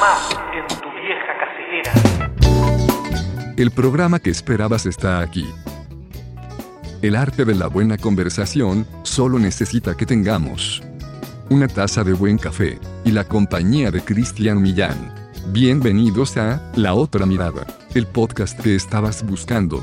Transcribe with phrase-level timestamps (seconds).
[0.00, 1.92] más en tu vieja casetera.
[3.56, 5.46] El programa que esperabas está aquí.
[7.02, 10.82] El arte de la buena conversación solo necesita que tengamos
[11.50, 15.14] una taza de buen café y la compañía de Cristian Millán.
[15.48, 19.82] Bienvenidos a La Otra Mirada, el podcast que estabas buscando.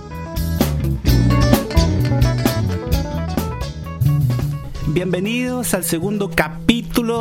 [4.88, 6.65] Bienvenidos al segundo capítulo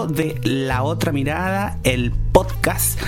[0.07, 3.01] de La Otra Mirada, el podcast.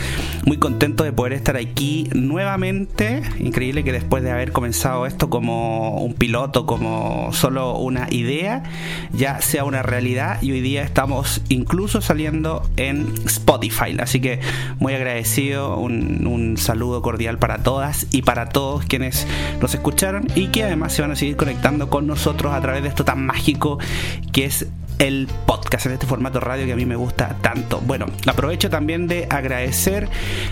[0.44, 3.22] Muy contento de poder estar aquí nuevamente.
[3.40, 8.62] Increíble que después de haber comenzado esto como un piloto, como solo una idea,
[9.12, 13.96] ya sea una realidad y hoy día estamos incluso saliendo en Spotify.
[13.98, 14.40] Así que
[14.78, 19.26] muy agradecido, un, un saludo cordial para todas y para todos quienes
[19.60, 22.88] nos escucharon y que además se van a seguir conectando con nosotros a través de
[22.88, 23.78] esto tan mágico
[24.32, 24.66] que es
[24.98, 27.80] el podcast en este formato radio que a mí me gusta tanto.
[27.80, 30.08] Bueno, aprovecho también de agradecer,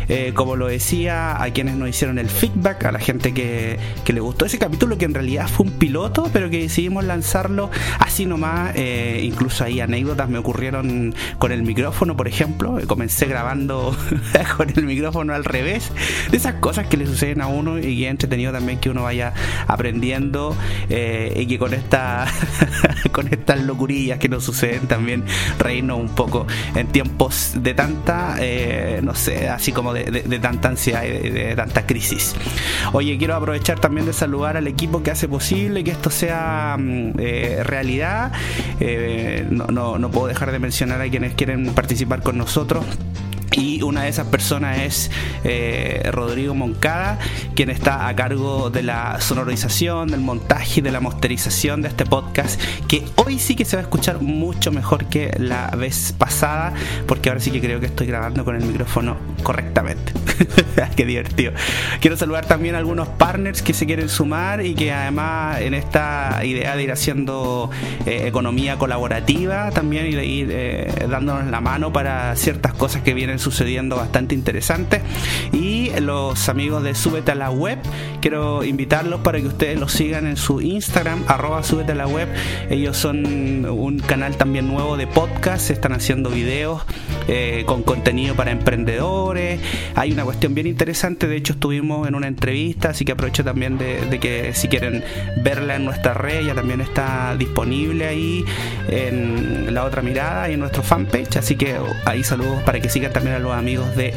[0.09, 4.13] eh, como lo decía, a quienes nos hicieron el feedback, a la gente que, que,
[4.13, 8.27] le gustó ese capítulo que en realidad fue un piloto, pero que decidimos lanzarlo así
[8.27, 8.73] nomás.
[8.77, 12.79] Eh, incluso ahí anécdotas me ocurrieron con el micrófono, por ejemplo.
[12.87, 13.97] Comencé grabando
[14.57, 15.91] con el micrófono al revés.
[16.31, 19.33] De esas cosas que le suceden a uno y es entretenido también que uno vaya
[19.67, 20.57] aprendiendo
[20.89, 22.27] eh, y que con esta
[23.13, 25.25] con estas locurillas que suceden también
[25.59, 30.05] reírnos un poco en tiempos de tanta, eh, no sé, así como de,
[30.41, 32.35] tanta ansiedad y de, tanta crisis.
[32.93, 37.63] Oye, quiero aprovechar también de saludar al equipo que hace posible que esto sea eh,
[37.65, 38.33] realidad.
[38.81, 42.85] Eh, no, no, no puedo dejar de mencionar a quienes quieren participar con nosotros.
[43.57, 45.11] Y una de esas personas es
[45.45, 47.19] eh, Rodrigo Moncada,
[47.55, 52.05] quien está a cargo de la sonorización, del montaje y de la masterización de este
[52.05, 56.75] podcast, que hoy sí que se va a escuchar mucho mejor que la vez pasada,
[57.07, 60.13] porque ahora sí que creo que estoy grabando con el micrófono correctamente.
[60.97, 61.53] Qué divertido.
[62.01, 66.41] Quiero saludar también a algunos partners que se quieren sumar y que además en esta
[66.45, 67.71] idea de ir haciendo
[68.07, 73.15] eh, economía colaborativa también y de ir eh, dándonos la mano para ciertas cosas que
[73.15, 75.03] vienen sucediendo bastante interesante.
[75.53, 77.79] Y los amigos de Súbete a la Web
[78.21, 82.29] quiero invitarlos para que ustedes los sigan en su Instagram arroba Súbete a la Web.
[82.71, 86.83] Ellos son un canal también nuevo de podcast están haciendo videos
[87.29, 89.61] eh, con contenido para emprendedores.
[89.95, 93.77] Hay una cuestión bien interesante de hecho estuvimos en una entrevista así que aprovecho también
[93.79, 95.05] de, de que si quieren
[95.43, 98.45] verla en nuestra red ya también está disponible ahí
[98.89, 103.13] en la otra mirada y en nuestro fanpage así que ahí saludos para que sigan
[103.13, 104.15] también a los amigos de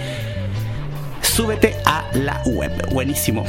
[1.21, 2.71] Súbete a la web.
[2.91, 3.45] Buenísimo.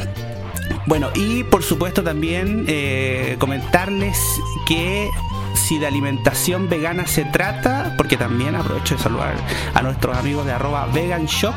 [0.86, 4.18] Bueno, y por supuesto también eh, comentarles
[4.66, 5.08] que
[5.54, 9.34] si de alimentación vegana se trata, porque también aprovecho de saludar
[9.74, 11.54] a nuestros amigos de arroba vegan shock.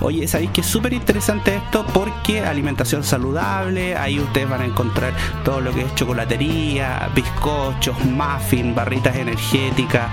[0.00, 5.12] Oye, sabéis que es súper interesante esto porque alimentación saludable, ahí ustedes van a encontrar
[5.44, 10.10] todo lo que es chocolatería, bizcochos, muffin, barritas energéticas,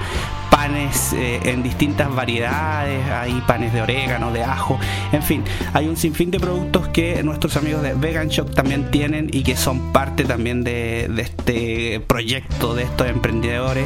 [0.54, 4.78] panes eh, en distintas variedades, hay panes de orégano, de ajo,
[5.12, 5.44] en fin,
[5.74, 9.56] hay un sinfín de productos que nuestros amigos de Vegan Shock también tienen y que
[9.56, 13.86] son parte también de, de este proyecto de estos emprendedores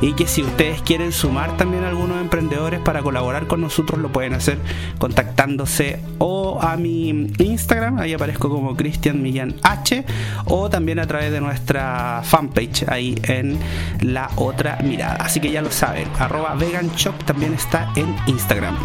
[0.00, 4.10] y que si ustedes quieren sumar también a algunos emprendedores para colaborar con nosotros lo
[4.10, 4.58] pueden hacer
[4.98, 10.04] contactándose o a mi Instagram, ahí aparezco como Cristian Millán H
[10.46, 13.56] o también a través de nuestra fanpage ahí en
[14.00, 18.76] la otra mirada, así que ya lo saben arroba veganshop también está en Instagram.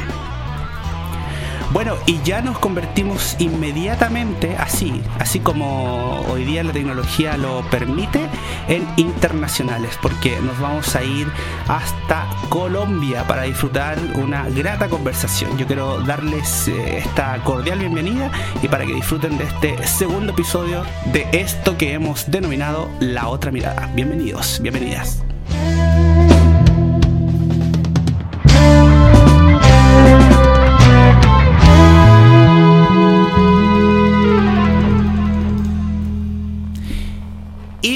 [1.74, 8.30] Bueno, y ya nos convertimos inmediatamente, así, así como hoy día la tecnología lo permite,
[8.68, 11.28] en internacionales, porque nos vamos a ir
[11.68, 15.58] hasta Colombia para disfrutar una grata conversación.
[15.58, 18.30] Yo quiero darles eh, esta cordial bienvenida
[18.62, 23.52] y para que disfruten de este segundo episodio de esto que hemos denominado La Otra
[23.52, 23.90] Mirada.
[23.96, 25.24] Bienvenidos, bienvenidas.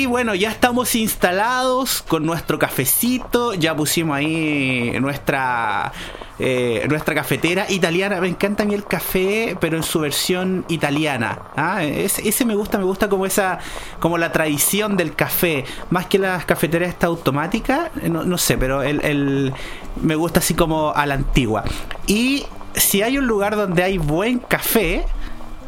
[0.07, 5.91] Bueno, ya estamos instalados con nuestro cafecito, ya pusimos ahí nuestra
[6.39, 8.21] eh, nuestra cafetera italiana.
[8.21, 11.39] Me encanta a mí el café, pero en su versión italiana.
[11.55, 11.83] ¿ah?
[11.83, 13.59] Ese, me gusta, me gusta como esa,
[13.99, 19.53] como la tradición del café, más que las cafeteras esta automática, no, sé, pero el,
[20.01, 21.63] me gusta así como a la antigua.
[22.05, 25.05] Y si hay un lugar donde hay buen café,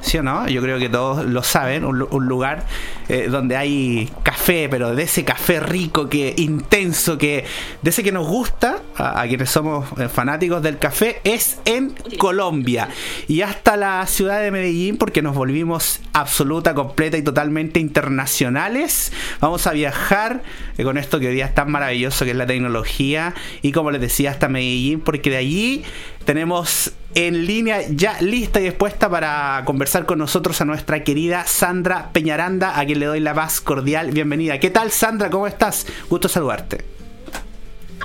[0.01, 0.47] ¿sí o no?
[0.47, 2.65] Yo creo que todos lo saben, un lugar
[3.09, 7.44] eh, donde hay café, pero de ese café rico, que intenso, que
[7.81, 12.89] de ese que nos gusta, a, quienes somos eh, fanáticos del café, es en Colombia.
[13.27, 19.12] Y hasta la ciudad de Medellín, porque nos volvimos absoluta, completa y totalmente internacionales.
[19.39, 20.44] Vamos a viajar
[20.77, 23.33] eh, con esto que hoy día es tan maravilloso que es la tecnología.
[23.63, 25.83] Y como les decía, hasta Medellín, porque de allí
[26.25, 32.12] tenemos en línea ya lista y dispuesta para conversar con nosotros a nuestra querida Sandra
[32.13, 34.60] Peñaranda, a quien le doy la más cordial bienvenida.
[34.60, 35.30] ¿Qué tal Sandra?
[35.30, 35.88] ¿Cómo estás?
[36.10, 36.84] Gusto saludarte.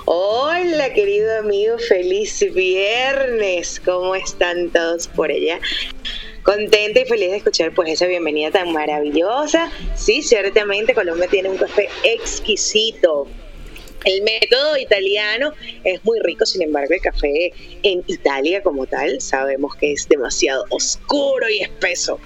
[0.07, 3.81] Hola querido amigo, feliz viernes.
[3.85, 5.59] ¿Cómo están todos por allá?
[6.43, 9.71] Contenta y feliz de escuchar pues esa bienvenida tan maravillosa.
[9.97, 13.27] Sí, ciertamente Colombia tiene un café exquisito
[14.05, 15.53] el método italiano
[15.85, 17.53] es muy rico, sin embargo, el café
[17.83, 22.21] en Italia como tal sabemos que es demasiado oscuro y espeso.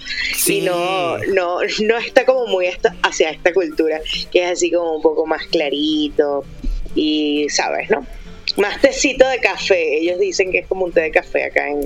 [0.47, 2.67] Y no, no, no está como muy
[3.03, 6.45] hacia esta cultura, que es así como un poco más clarito
[6.95, 8.07] y, ¿sabes, no?
[8.57, 9.99] Más tecito de café.
[9.99, 11.81] Ellos dicen que es como un té de café acá en,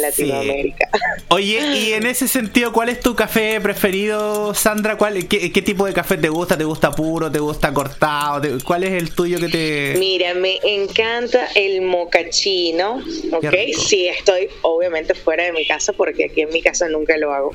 [0.00, 0.88] Latinoamérica.
[1.28, 4.96] Oye, y en ese sentido, ¿cuál es tu café preferido, Sandra?
[4.96, 6.56] ¿Cuál, qué, tipo de café te gusta?
[6.56, 7.30] ¿Te gusta puro?
[7.30, 8.58] ¿Te gusta cortado?
[8.64, 9.94] ¿Cuál es el tuyo que te...?
[9.98, 13.02] Mira, me encanta el mocachino,
[13.32, 13.54] ¿ok?
[13.76, 17.54] Sí, estoy obviamente fuera de mi casa porque aquí en mi casa nunca lo hago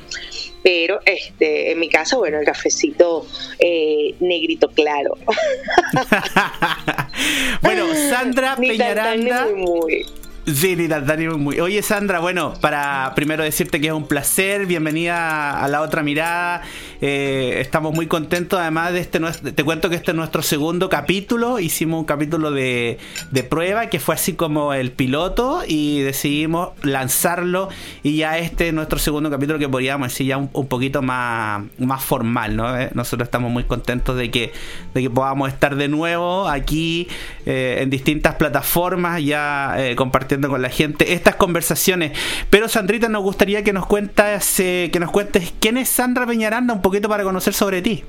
[0.62, 3.26] pero este en mi casa, bueno, el cafecito
[3.58, 5.16] eh, negrito claro.
[7.62, 9.48] bueno, Sandra Peñaranda.
[9.54, 10.06] Muy,
[10.46, 11.58] Sí, Dani, muy.
[11.58, 16.62] Oye, Sandra, bueno, para primero decirte que es un placer, bienvenida a la otra mirada.
[17.00, 19.18] Eh, estamos muy contentos, además de este.
[19.18, 21.58] Te cuento que este es nuestro segundo capítulo.
[21.58, 22.98] Hicimos un capítulo de,
[23.32, 27.68] de prueba que fue así como el piloto y decidimos lanzarlo.
[28.04, 32.04] Y ya este es nuestro segundo capítulo que podríamos decir ya un, poquito más, más
[32.04, 32.78] formal, ¿no?
[32.78, 34.52] Eh, nosotros estamos muy contentos de que,
[34.94, 37.08] de que podamos estar de nuevo aquí
[37.46, 42.12] eh, en distintas plataformas, ya compartiendo con la gente estas conversaciones.
[42.50, 46.74] Pero Sandrita, nos gustaría que nos cuentas, eh, que nos cuentes quién es Sandra Peñaranda,
[46.74, 48.04] un poquito para conocer sobre ti.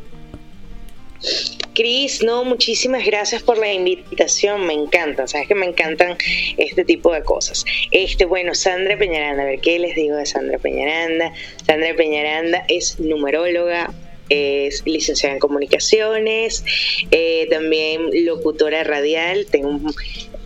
[1.73, 6.17] Cris, no, muchísimas gracias por la invitación, me encanta, sabes que me encantan
[6.57, 7.65] este tipo de cosas.
[7.91, 11.33] Este, bueno, Sandra Peñaranda, a ver qué les digo de Sandra Peñaranda.
[11.65, 13.93] Sandra Peñaranda es numeróloga,
[14.29, 16.63] es licenciada en comunicaciones,
[17.11, 19.79] eh, también locutora radial, tengo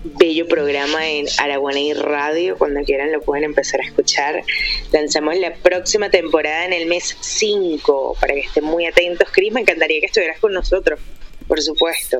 [0.04, 2.58] bello programa en Araguaney Radio.
[2.58, 4.44] Cuando quieran lo pueden empezar a escuchar.
[4.92, 9.30] Lanzamos la próxima temporada en el mes 5 para que estén muy atentos.
[9.32, 11.00] Cris, me encantaría que estuvieras con nosotros,
[11.48, 12.20] por supuesto.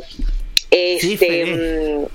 [0.70, 2.08] Este,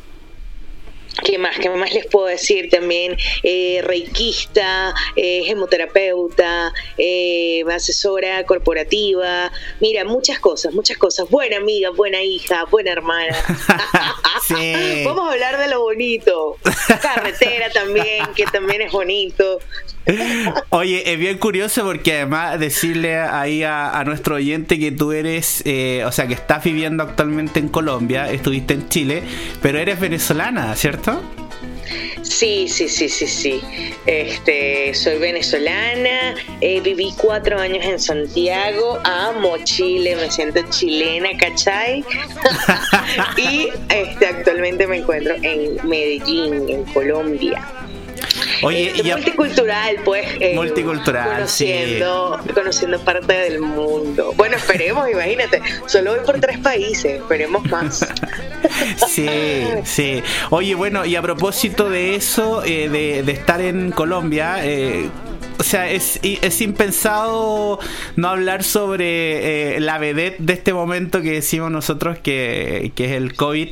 [1.25, 1.59] ¿Qué más?
[1.59, 3.17] ¿Qué más les puedo decir también?
[3.43, 9.51] Eh, reikista, eh, hemoterapeuta, eh, asesora corporativa.
[9.81, 11.29] Mira, muchas cosas, muchas cosas.
[11.31, 13.37] Buena amiga, buena hija, buena hermana.
[15.05, 16.59] Vamos a hablar de lo bonito.
[17.03, 19.61] Carretera también, que también es bonito.
[20.71, 26.05] Oye, es bien curioso porque además decirle ahí a, nuestro oyente que tú eres, eh,
[26.05, 29.23] o sea, que estás viviendo actualmente en Colombia, estuviste en Chile,
[29.63, 31.21] pero eres venezolana, ¿cierto?
[32.23, 33.61] Sí, sí, sí, sí, sí.
[34.07, 42.05] Este, soy venezolana, eh, viví cuatro años en Santiago, amo Chile, me siento chilena, ¿cachai?
[43.37, 47.86] y este, actualmente me encuentro en Medellín, en Colombia.
[48.63, 50.27] Oye, multicultural, pues.
[50.41, 54.33] Eh, multicultural, conociendo, conociendo parte del mundo.
[54.37, 55.61] Bueno, esperemos, imagínate.
[55.87, 58.07] Solo voy por tres países, esperemos más.
[59.09, 59.29] sí,
[59.85, 60.23] sí.
[60.51, 65.09] Oye, bueno, y a propósito de eso, eh, de, de, estar en Colombia, eh,
[65.59, 67.79] o sea, es, es impensado
[68.17, 73.35] no hablar sobre eh, la vedette de este momento que decimos nosotros, que, es el
[73.35, 73.69] COVID.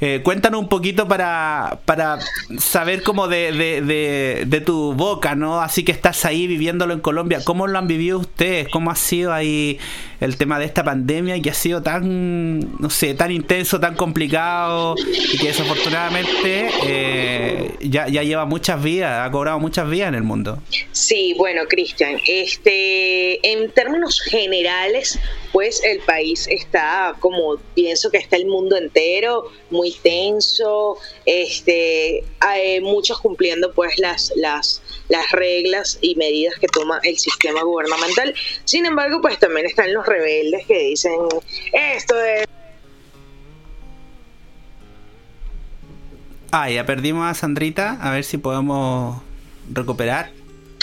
[0.00, 2.18] Eh, cuéntanos un poquito para, para
[2.58, 5.60] saber cómo de, de, de, tu boca, ¿no?
[5.60, 7.40] Así que estás ahí viviéndolo en Colombia.
[7.44, 8.68] ¿Cómo lo han vivido ustedes?
[8.68, 9.78] ¿Cómo ha sido ahí
[10.20, 14.94] el tema de esta pandemia que ha sido tan, no sé, tan intenso, tan complicado
[15.32, 20.22] y que desafortunadamente eh, ya, ya lleva muchas vidas, ha cobrado muchas vidas en el
[20.22, 20.62] mundo?
[20.92, 25.18] Sí, bueno, Cristian, este, en términos generales,
[25.52, 32.80] pues el país está, como pienso que está el mundo entero, muy tenso, este, hay
[32.80, 38.34] muchos cumpliendo pues las, las, las reglas y medidas que toma el sistema gubernamental.
[38.64, 41.14] Sin embargo, pues también están los rebeldes que dicen
[41.72, 42.46] esto es
[46.52, 47.98] Ah, ya perdimos a Sandrita.
[48.00, 49.20] A ver si podemos
[49.70, 50.30] recuperar.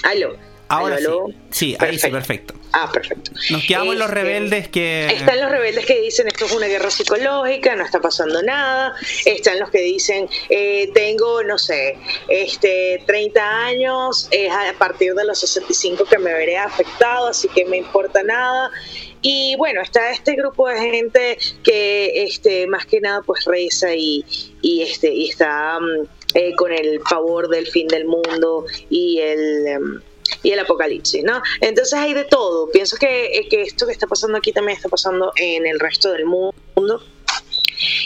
[0.03, 0.52] Aló.
[0.67, 1.35] Ahora ¿Aló, sí.
[1.51, 2.53] Sí, ahí sí, perfecto.
[2.71, 3.31] Ah, perfecto.
[3.51, 5.05] Nos quedamos en los Este, rebeldes que...
[5.07, 8.95] Están los rebeldes que dicen esto es una guerra psicológica, no está pasando nada.
[9.25, 15.25] Están los que dicen eh, tengo, no sé, este 30 años, es a partir de
[15.25, 18.71] los 65 que me veré afectado, así que me importa nada.
[19.21, 24.25] Y bueno, está este grupo de gente que este más que nada pues reza y,
[24.61, 29.67] y este y está mm, eh, con el favor del fin del mundo y el
[29.67, 30.01] em,
[30.41, 31.41] y el apocalipsis, ¿no?
[31.61, 32.69] Entonces hay de todo.
[32.71, 36.11] Pienso que, eh, que esto que está pasando aquí también está pasando en el resto
[36.11, 37.03] del mundo.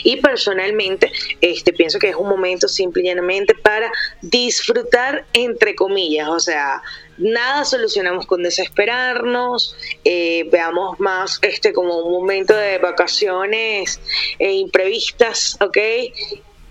[0.02, 3.90] Y personalmente, este, pienso que es un momento simple y llanamente para
[4.22, 6.82] disfrutar, entre comillas, o sea,
[7.18, 14.00] nada solucionamos con desesperarnos, eh, veamos más este como un momento de vacaciones
[14.38, 15.76] eh, imprevistas, ¿ok?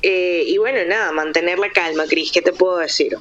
[0.02, 3.18] Eh, y bueno, nada, mantener la calma, Cris, ¿qué te puedo decir?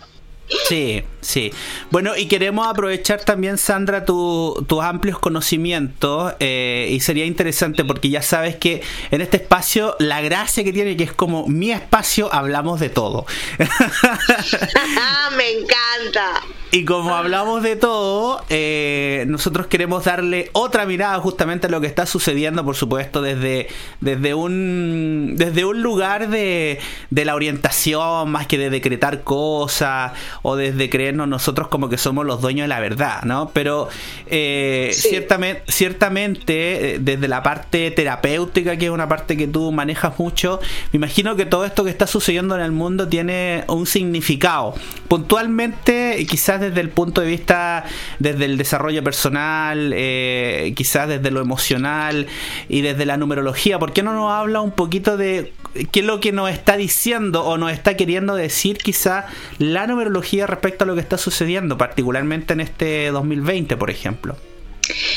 [0.68, 1.52] Sí, sí.
[1.90, 8.10] Bueno, y queremos aprovechar también, Sandra, tu- tus amplios conocimientos eh, y sería interesante porque
[8.10, 12.32] ya sabes que en este espacio la gracia que tiene que es como mi espacio,
[12.32, 13.26] hablamos de todo.
[15.36, 16.42] Me encanta.
[16.72, 21.86] Y como hablamos de todo, eh, nosotros queremos darle otra mirada justamente a lo que
[21.86, 23.68] está sucediendo, por supuesto, desde,
[24.00, 26.78] desde, un, desde un lugar de,
[27.10, 30.12] de la orientación, más que de decretar cosas,
[30.48, 33.50] o desde creernos nosotros como que somos los dueños de la verdad, ¿no?
[33.52, 33.88] Pero
[34.28, 35.08] eh, Sí.
[35.08, 40.60] ciertamente, ciertamente, eh, desde la parte terapéutica, que es una parte que tú manejas mucho,
[40.92, 44.74] me imagino que todo esto que está sucediendo en el mundo tiene un significado.
[45.08, 47.84] Puntualmente, y quizás desde el punto de vista,
[48.20, 52.28] desde el desarrollo personal, eh, quizás desde lo emocional
[52.68, 55.52] y desde la numerología, ¿por qué no nos habla un poquito de
[55.90, 59.24] qué es lo que nos está diciendo o nos está queriendo decir quizás
[59.58, 64.36] la numerología respecto a lo que está sucediendo, particularmente en este 2020, por ejemplo?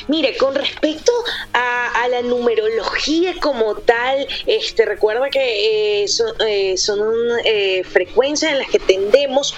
[0.08, 1.12] Mire, con respecto
[1.54, 7.00] a, la numerología como tal, este, recuerda que eh, son, eh, son
[7.44, 9.54] eh, frecuencias en las que tendemos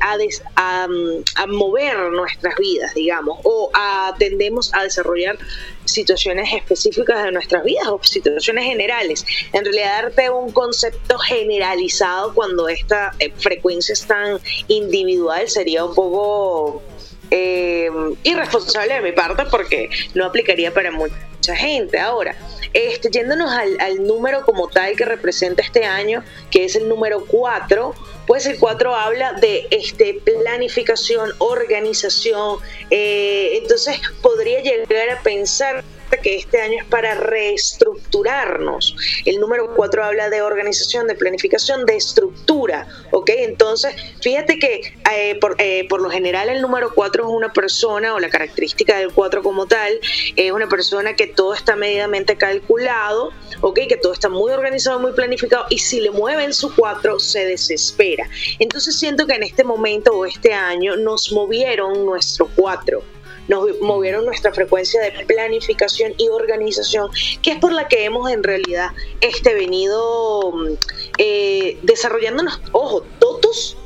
[0.00, 0.16] a,
[0.56, 3.70] a, mover nuestras vidas, digamos, o
[4.18, 5.38] tendemos a desarrollar
[5.86, 9.24] situaciones específicas de nuestras vidas o situaciones generales.
[9.52, 14.38] En realidad, darte un concepto generalizado cuando esta eh, frecuencia es tan
[14.68, 16.82] individual sería un poco
[17.30, 17.90] eh,
[18.22, 21.98] irresponsable de mi parte porque no aplicaría para mucha gente.
[21.98, 22.36] Ahora,
[22.72, 27.24] este, yéndonos al, al número como tal que representa este año, que es el número
[27.26, 27.94] 4,
[28.26, 32.58] pues el 4 habla de este, planificación, organización,
[32.90, 35.84] eh, entonces podría llegar a pensar
[36.22, 38.96] que este año es para reestructurarnos.
[39.24, 43.30] El número 4 habla de organización, de planificación, de estructura, ¿ok?
[43.38, 48.14] Entonces, fíjate que eh, por, eh, por lo general el número 4 es una persona,
[48.14, 50.00] o la característica del 4 como tal,
[50.36, 53.80] es una persona que todo está medidamente calculado, ¿ok?
[53.88, 58.28] Que todo está muy organizado, muy planificado, y si le mueven su 4 se desespera.
[58.58, 63.16] Entonces siento que en este momento o este año nos movieron nuestro 4
[63.48, 67.10] nos movieron nuestra frecuencia de planificación y organización,
[67.42, 70.72] que es por la que hemos en realidad este venido mm,
[71.18, 73.76] eh, desarrollándonos, ojo, todos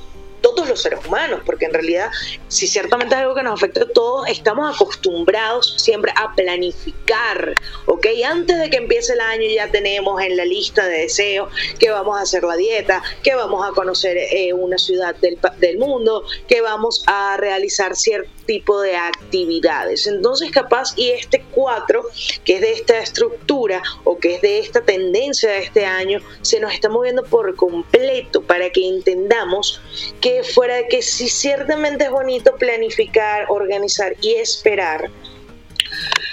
[0.41, 2.11] todos los seres humanos, porque en realidad,
[2.49, 7.55] si ciertamente es algo que nos afecta a todos, estamos acostumbrados siempre a planificar,
[7.87, 8.07] ¿ok?
[8.25, 12.19] Antes de que empiece el año ya tenemos en la lista de deseos que vamos
[12.19, 16.61] a hacer la dieta, que vamos a conocer eh, una ciudad del, del mundo, que
[16.61, 20.09] vamos a realizar cierto tipo de actividades.
[20.09, 22.05] Entonces, capaz, y este 4,
[22.45, 26.59] que es de esta estructura o que es de esta tendencia de este año, se
[26.59, 29.81] nos está moviendo por completo para que entendamos
[30.21, 35.09] que fuera de que si ciertamente es bonito planificar, organizar y esperar,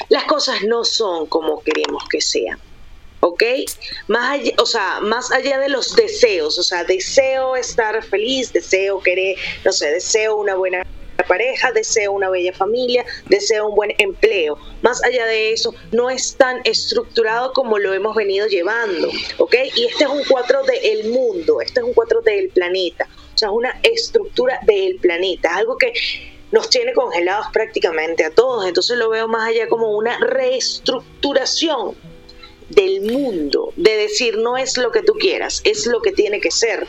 [0.09, 2.59] las cosas no son como queremos que sean.
[3.19, 3.43] ¿ok?
[4.07, 9.01] Más allá, o sea, más allá de los deseos, o sea, deseo estar feliz, deseo
[9.01, 10.83] querer, no sé, deseo una buena
[11.23, 14.57] pareja, deseo una bella familia, deseo un buen empleo.
[14.81, 19.55] Más allá de eso, no es tan estructurado como lo hemos venido llevando, ¿ok?
[19.75, 23.49] Y este es un 4 del mundo, este es un 4 del planeta, o sea,
[23.49, 25.93] es una estructura del planeta, algo que
[26.51, 31.95] nos tiene congelados prácticamente a todos, entonces lo veo más allá como una reestructuración
[32.69, 36.51] del mundo, de decir no es lo que tú quieras, es lo que tiene que
[36.51, 36.87] ser,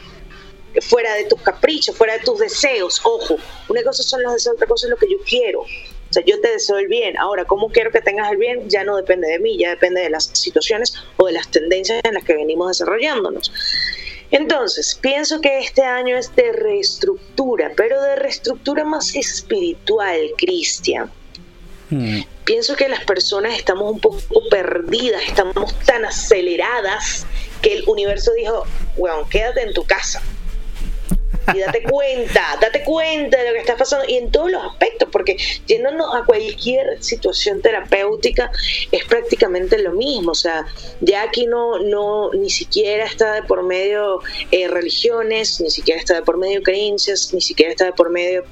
[0.80, 3.00] fuera de tus caprichos, fuera de tus deseos.
[3.04, 3.37] Ojo,
[3.68, 5.61] una cosa son los deseos, otra cosa es lo que yo quiero.
[5.61, 7.18] O sea, yo te deseo el bien.
[7.18, 8.68] Ahora, ¿cómo quiero que tengas el bien?
[8.68, 12.14] Ya no depende de mí, ya depende de las situaciones o de las tendencias en
[12.14, 13.52] las que venimos desarrollándonos.
[14.30, 21.11] Entonces, pienso que este año es de reestructura, pero de reestructura más espiritual, Cristian.
[21.90, 22.20] Hmm.
[22.44, 27.26] Pienso que las personas estamos un poco perdidas, estamos tan aceleradas
[27.62, 28.64] que el universo dijo,
[28.97, 30.23] bueno, quédate en tu casa
[31.55, 35.09] y date cuenta, date cuenta de lo que está pasando y en todos los aspectos,
[35.11, 35.37] porque
[35.67, 38.50] yéndonos a cualquier situación terapéutica
[38.93, 40.67] es prácticamente lo mismo, o sea,
[41.00, 46.14] ya aquí no, no ni siquiera está de por medio eh, religiones, ni siquiera está
[46.14, 48.45] de por medio creencias, ni siquiera está de por medio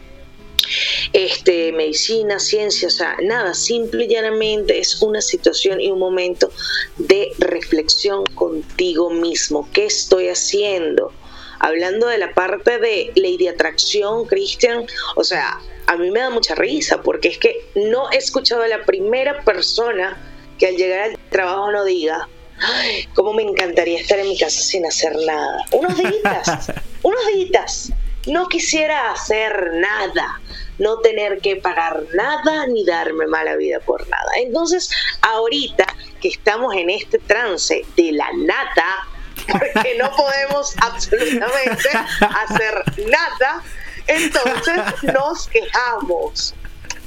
[1.12, 6.50] este, medicina, ciencia, o sea, nada, simple y llanamente es una situación y un momento
[6.96, 9.68] de reflexión contigo mismo.
[9.72, 11.12] ¿Qué estoy haciendo?
[11.60, 16.30] Hablando de la parte de ley de atracción, Cristian, o sea, a mí me da
[16.30, 20.16] mucha risa porque es que no he escuchado a la primera persona
[20.58, 24.60] que al llegar al trabajo no diga, Ay, cómo me encantaría estar en mi casa
[24.60, 25.64] sin hacer nada.
[25.72, 26.72] Unos días,
[27.02, 27.92] unos días.
[28.26, 30.40] No quisiera hacer nada,
[30.78, 34.30] no tener que pagar nada ni darme mala vida por nada.
[34.38, 34.90] Entonces,
[35.22, 35.86] ahorita
[36.20, 39.06] que estamos en este trance de la nata,
[39.50, 41.88] porque no podemos absolutamente
[42.20, 43.62] hacer nada,
[44.06, 46.54] entonces nos quejamos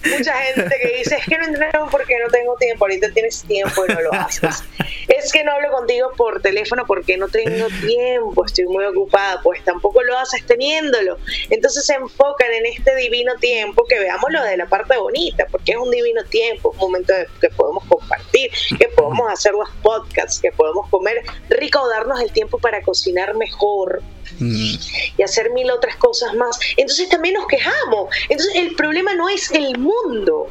[0.06, 3.86] mucha gente que dice, es que no entreno porque no tengo tiempo, ahorita tienes tiempo
[3.86, 4.64] y no lo haces.
[5.08, 9.64] es que no hablo contigo por teléfono porque no tengo tiempo, estoy muy ocupada, pues
[9.64, 11.18] tampoco lo haces teniéndolo.
[11.50, 15.78] Entonces se enfocan en este divino tiempo, que veámoslo de la parte bonita, porque es
[15.78, 20.88] un divino tiempo, un momento que podemos compartir, que podemos hacer los podcasts, que podemos
[20.90, 24.02] comer rico darnos el tiempo para cocinar mejor
[24.40, 24.76] mm.
[25.18, 26.60] y hacer mil otras cosas más.
[26.78, 28.14] Entonces también nos quejamos.
[28.30, 30.50] Entonces el problema no es el mundo.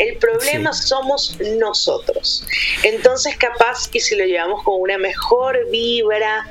[0.00, 2.42] El problema somos nosotros.
[2.84, 6.50] Entonces, capaz que si lo llevamos con una mejor vibra,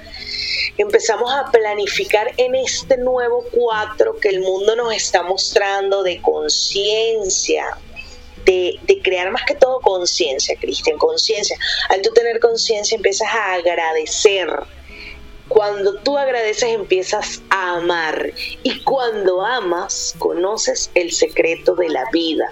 [0.78, 7.66] empezamos a planificar en este nuevo cuatro que el mundo nos está mostrando de conciencia,
[8.46, 11.58] de, de, crear más que todo conciencia, Cristian, conciencia.
[11.90, 14.48] Al tú tener conciencia empiezas a agradecer
[15.50, 18.32] cuando tú agradeces empiezas a amar
[18.64, 22.46] y cuando amas conoces el secreto de la vida.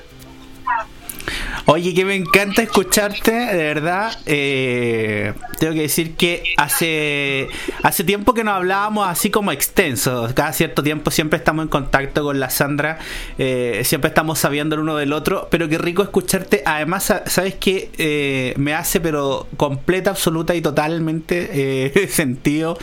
[1.69, 4.17] Oye, que me encanta escucharte, de verdad.
[4.25, 7.49] Eh, tengo que decir que hace
[7.83, 10.29] hace tiempo que nos hablábamos así como extenso.
[10.33, 12.99] Cada cierto tiempo siempre estamos en contacto con la Sandra,
[13.37, 15.49] eh, siempre estamos sabiendo el uno del otro.
[15.51, 16.63] Pero qué rico escucharte.
[16.65, 22.77] Además, sabes que eh, me hace, pero completa, absoluta y totalmente sentido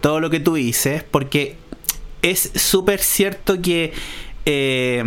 [0.00, 1.56] todo lo que tú dices, porque
[2.22, 3.92] es súper cierto que
[4.50, 5.04] eh,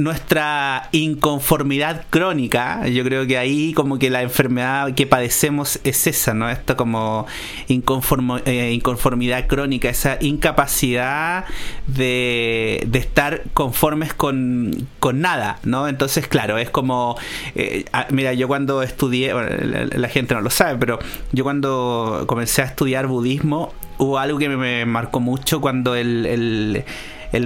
[0.00, 6.34] nuestra inconformidad crónica, yo creo que ahí como que la enfermedad que padecemos es esa,
[6.34, 6.50] ¿no?
[6.50, 7.28] Esto como
[7.68, 11.44] eh, inconformidad crónica, esa incapacidad
[11.86, 15.86] de, estar conformes con, nada, ¿no?
[15.86, 17.16] Entonces, claro, es como,
[17.54, 20.98] eh, mira, yo cuando estudié, la, gente no lo sabe, pero
[21.30, 26.84] yo cuando comencé a estudiar budismo, hubo algo que me, marcó mucho cuando el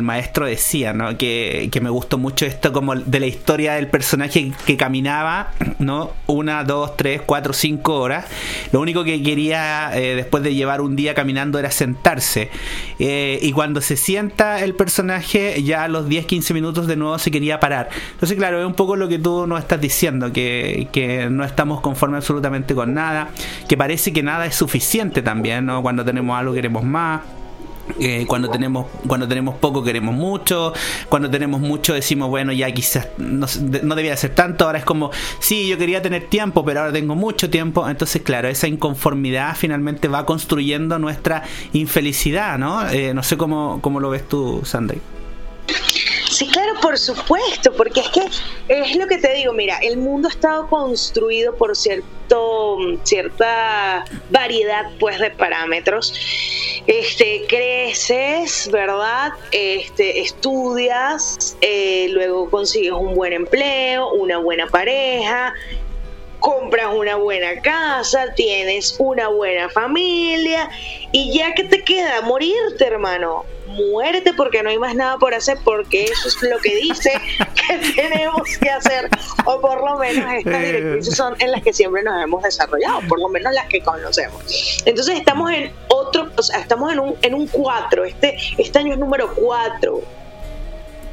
[0.03, 1.17] maestro decía, ¿no?
[1.17, 6.13] Que, me gustó mucho esto como de la historia del personaje que caminaba, ¿no?
[6.27, 8.25] Una, dos, tres, cuatro, cinco horas.
[8.73, 12.51] Lo único que quería eh, después de llevar un día caminando era sentarse.
[12.99, 17.19] Eh, y cuando se sienta el personaje, ya a los 10, 15 minutos de nuevo
[17.19, 17.89] se quería parar.
[18.13, 21.81] Entonces, claro, es un poco lo que tú nos estás diciendo, que, que no estamos
[21.81, 23.29] conformes absolutamente con nada,
[23.69, 25.83] que parece que nada es suficiente también, ¿no?
[25.83, 27.21] Cuando tenemos algo queremos más.
[28.01, 30.73] Eh, cuando tenemos cuando tenemos poco queremos mucho.
[31.09, 33.47] Cuando tenemos mucho decimos bueno ya quizás no,
[33.83, 37.15] no, debía ser tanto ahora es como sí yo quería tener tiempo pero ahora tengo
[37.15, 43.37] mucho tiempo entonces claro esa inconformidad finalmente va construyendo nuestra infelicidad no eh, no sé
[43.37, 45.01] cómo, cómo lo ves tú Sandy
[46.37, 48.21] Sí, claro, por supuesto, porque es que
[48.69, 54.91] es lo que te digo, mira, el mundo ha estado construido por cierto, cierta variedad
[55.01, 56.13] pues de parámetros.
[56.87, 59.33] Este, creces, ¿verdad?
[59.51, 65.55] Este, estudias, eh, luego consigues un buen empleo, una buena pareja,
[66.39, 70.69] compras una buena casa, tienes una buena familia
[71.13, 73.47] y ya que te queda morirte, hermano
[73.77, 77.13] muerte porque no hay más nada por hacer, porque eso es lo que dice
[77.69, 79.09] que tenemos que hacer,
[79.45, 83.21] o por lo menos estas directrices son en las que siempre nos hemos desarrollado, por
[83.21, 84.43] lo menos las que conocemos.
[84.85, 88.93] Entonces estamos en otro, o sea, estamos en un, en un 4, este, este año
[88.93, 90.03] es número 4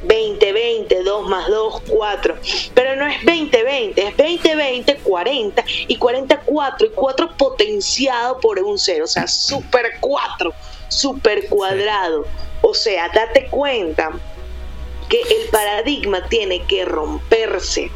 [0.04, 2.36] 2020, 2 más 2, 4.
[2.74, 9.04] Pero no es 2020, es 2020, 40 y 44 y 4 potenciado por un 0,
[9.04, 10.52] o sea, super 4,
[10.88, 12.26] super cuadrado.
[12.66, 14.10] O sea, date cuenta
[15.10, 17.90] que el paradigma tiene que romperse.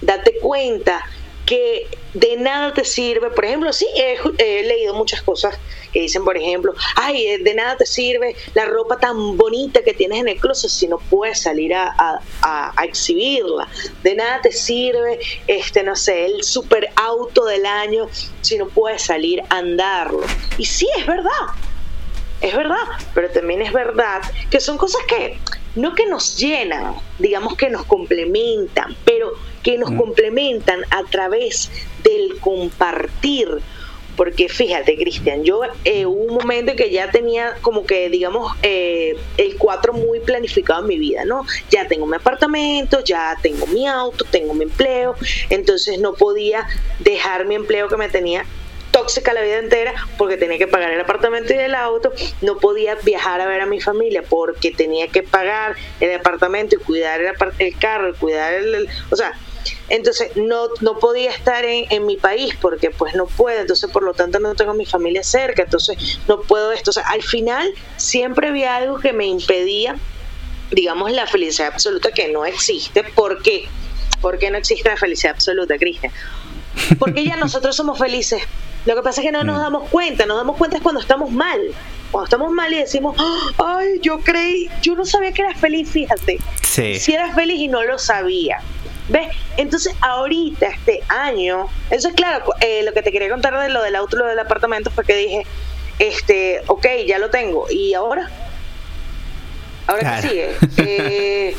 [0.00, 1.04] Date cuenta
[1.44, 5.58] que de nada te sirve, por ejemplo, sí, he, leído muchas cosas
[5.92, 9.94] que dicen, por ejemplo, ay, eh, de nada te sirve la ropa tan bonita que
[9.94, 12.20] tienes en el closet si no puedes salir a,
[12.84, 13.66] exhibirla.
[14.04, 18.08] De nada te sirve, este, no sé, el super auto del año
[18.42, 20.20] si no puedes salir a andarlo.
[20.56, 21.48] Y sí, es verdad,
[22.40, 22.76] es verdad,
[23.14, 25.38] pero también es verdad que son cosas que
[25.74, 29.96] no que nos llenan, digamos que nos complementan, pero que nos mm.
[29.96, 31.70] complementan a través
[32.02, 33.48] del compartir.
[34.16, 38.52] Porque fíjate, Cristian, yo eh, hubo un momento en que ya tenía como que, digamos,
[38.64, 41.44] eh, el 4 muy planificado en mi vida, ¿no?
[41.70, 45.14] Ya tengo mi apartamento, ya tengo mi auto, tengo mi empleo,
[45.50, 46.66] entonces no podía
[46.98, 48.44] dejar mi empleo que me tenía
[48.98, 52.96] tóxica la vida entera porque tenía que pagar el apartamento y el auto, no podía
[52.96, 57.32] viajar a ver a mi familia porque tenía que pagar el apartamento y cuidar el,
[57.58, 59.38] el carro cuidar el, o sea,
[59.88, 64.02] entonces no, no podía estar en, en, mi país porque pues no puedo, entonces por
[64.02, 67.72] lo tanto no tengo mi familia cerca, entonces no puedo esto, o sea, al final
[67.96, 69.96] siempre había algo que me impedía,
[70.70, 73.68] digamos, la felicidad absoluta que no existe, ¿por qué?
[74.20, 76.12] ¿Por qué no existe la felicidad absoluta, Cristian?
[76.98, 78.42] Porque ya nosotros somos felices
[78.86, 79.60] lo que pasa es que no nos mm.
[79.60, 81.60] damos cuenta, nos damos cuenta es cuando estamos mal.
[82.10, 83.16] Cuando estamos mal y decimos,
[83.58, 86.38] ay, yo creí, yo no sabía que eras feliz, fíjate.
[86.62, 88.60] Si eras feliz y no lo sabía.
[89.08, 89.28] ¿Ves?
[89.56, 93.82] Entonces, ahorita, este año, eso es claro, eh, lo que te quería contar de lo
[93.82, 95.46] del auto, lo del apartamento, fue que dije,
[95.98, 97.66] este, ok, ya lo tengo.
[97.70, 98.30] ¿Y ahora?
[99.86, 100.56] ¿Ahora qué sigue?
[100.76, 101.56] Eh,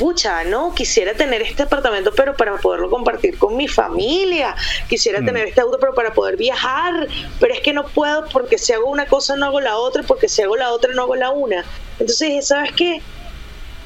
[0.00, 4.56] pucha, no, quisiera tener este apartamento, pero para poderlo compartir con mi familia,
[4.88, 5.26] quisiera mm.
[5.26, 7.06] tener este auto, pero para poder viajar,
[7.38, 10.26] pero es que no puedo porque si hago una cosa no hago la otra, porque
[10.26, 11.66] si hago la otra no hago la una.
[11.98, 13.02] Entonces ¿sabes qué?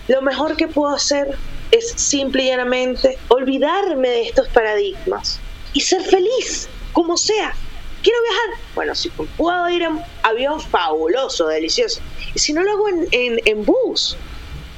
[0.06, 1.36] Lo mejor que puedo hacer
[1.72, 5.40] es simple y llanamente olvidarme de estos paradigmas
[5.72, 7.56] y ser feliz, como sea.
[8.04, 8.62] Quiero viajar.
[8.76, 12.00] Bueno, si puedo ir en avión, fabuloso, delicioso.
[12.34, 14.16] Y si no lo hago en, en, en bus,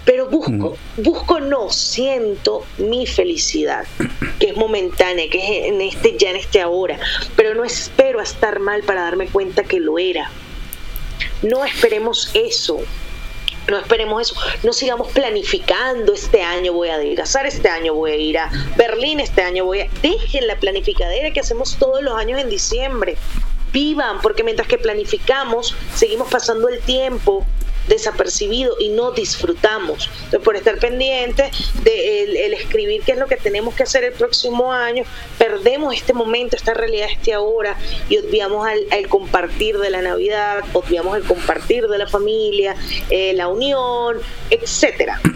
[0.06, 3.84] pero busco, busco no, siento mi felicidad,
[4.38, 6.96] que es momentánea, que es en este, ya en este ahora,
[7.34, 10.30] pero no espero a estar mal para darme cuenta que lo era.
[11.42, 12.78] No esperemos eso.
[13.68, 18.16] No esperemos eso, no sigamos planificando este año voy a adelgazar, este año voy a
[18.16, 19.88] ir a Berlín, este año voy a...
[20.02, 23.16] Dejen la planificadera que hacemos todos los años en diciembre.
[23.72, 27.44] Vivan, porque mientras que planificamos, seguimos pasando el tiempo
[27.88, 30.10] desapercibido y no disfrutamos.
[30.16, 31.50] Entonces, por estar pendiente
[31.82, 35.04] de el, escribir qué es lo que tenemos que hacer el próximo año,
[35.38, 37.76] perdemos este momento, esta realidad, este ahora
[38.08, 42.74] y obviamos al, compartir de la Navidad, obviamos el compartir de la familia,
[43.10, 44.16] eh, la unión,
[44.50, 45.20] etcétera.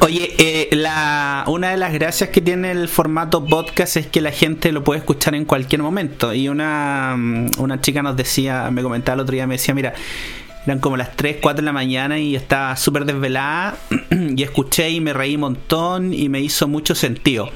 [0.00, 4.30] Oye, eh, la, una de las gracias que tiene el formato podcast es que la
[4.30, 6.32] gente lo puede escuchar en cualquier momento.
[6.32, 7.16] Y una,
[7.58, 9.94] una chica nos decía, me comentaba el otro día, me decía, mira,
[10.68, 13.76] eran como las 3, 4 de la mañana y estaba súper desvelada
[14.10, 17.50] y escuché y me reí un montón y me hizo mucho sentido.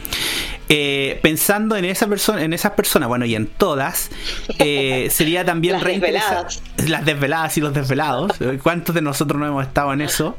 [0.71, 4.11] Eh, pensando en esa persona, en esas personas, bueno, y en todas,
[4.59, 6.63] eh, sería también las desveladas.
[6.89, 8.33] las desveladas y los desvelados.
[8.63, 10.39] ¿Cuántos de nosotros no hemos estado en eso?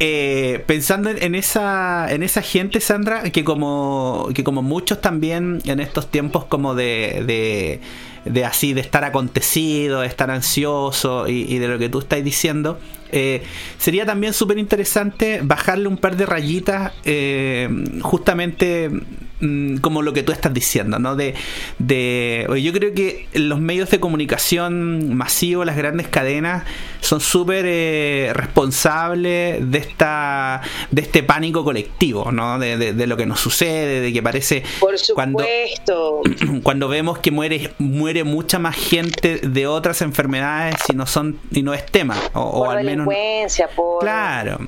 [0.00, 5.80] Eh, pensando en, esa, en esa gente, Sandra, que como, que como muchos también en
[5.80, 7.80] estos tiempos como de de
[8.44, 12.78] así, de estar acontecido, de estar ansioso y, de lo que tú estás diciendo,
[13.12, 13.42] eh,
[13.78, 17.68] sería también súper interesante bajarle un par de rayitas eh,
[18.02, 18.90] justamente
[19.80, 21.14] como lo que tú estás diciendo, ¿no?
[21.14, 21.34] De,
[21.78, 26.64] de, yo creo que los medios de comunicación masivos, las grandes cadenas,
[27.00, 32.58] son súper eh, responsables de esta de este pánico colectivo, ¿no?
[32.58, 35.14] De, de, lo que nos sucede, de que parece Por supuesto.
[35.14, 41.38] cuando cuando vemos que muere muere mucha más gente de otras enfermedades y no son
[41.50, 43.06] y no es tema o, al menos
[43.74, 44.58] por claro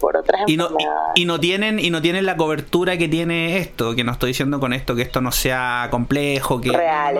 [0.00, 0.68] por otras y no,
[1.14, 4.60] y, no tienen y no tienen la cobertura que tiene esto, que no estoy diciendo
[4.60, 7.18] con esto que esto no sea complejo, que Real,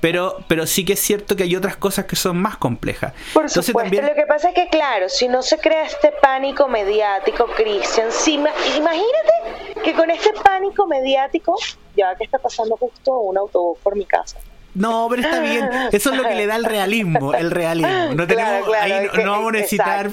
[0.00, 3.12] pero pero sí que es cierto que hay otras cosas que son más complejas.
[3.32, 7.46] Por supuesto, lo que pasa es que claro, si no se crea este pánico mediático,
[7.56, 11.56] Cristian, si, imagínate que con este pánico mediático,
[11.96, 14.38] ya que está pasando justo un autobús por mi casa.
[14.74, 15.68] No, pero está bien.
[15.92, 18.14] Eso es lo que le da el realismo, el realismo.
[18.14, 20.10] No tenemos, ahí no, vamos a necesitar,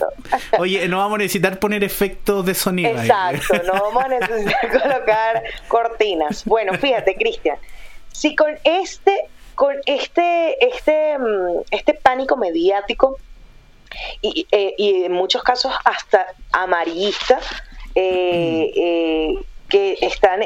[0.57, 2.89] oye, no vamos a necesitar poner efectos de sonido.
[2.89, 6.43] Exacto, no vamos a necesitar colocar cortinas.
[6.45, 7.57] Bueno, fíjate, Cristian,
[8.11, 13.17] si con este, con este, este, mm, este pánico mediático
[14.21, 17.39] y, eh, y en muchos casos hasta amarillista,
[17.93, 18.79] eh, mm.
[18.79, 20.41] eh, que están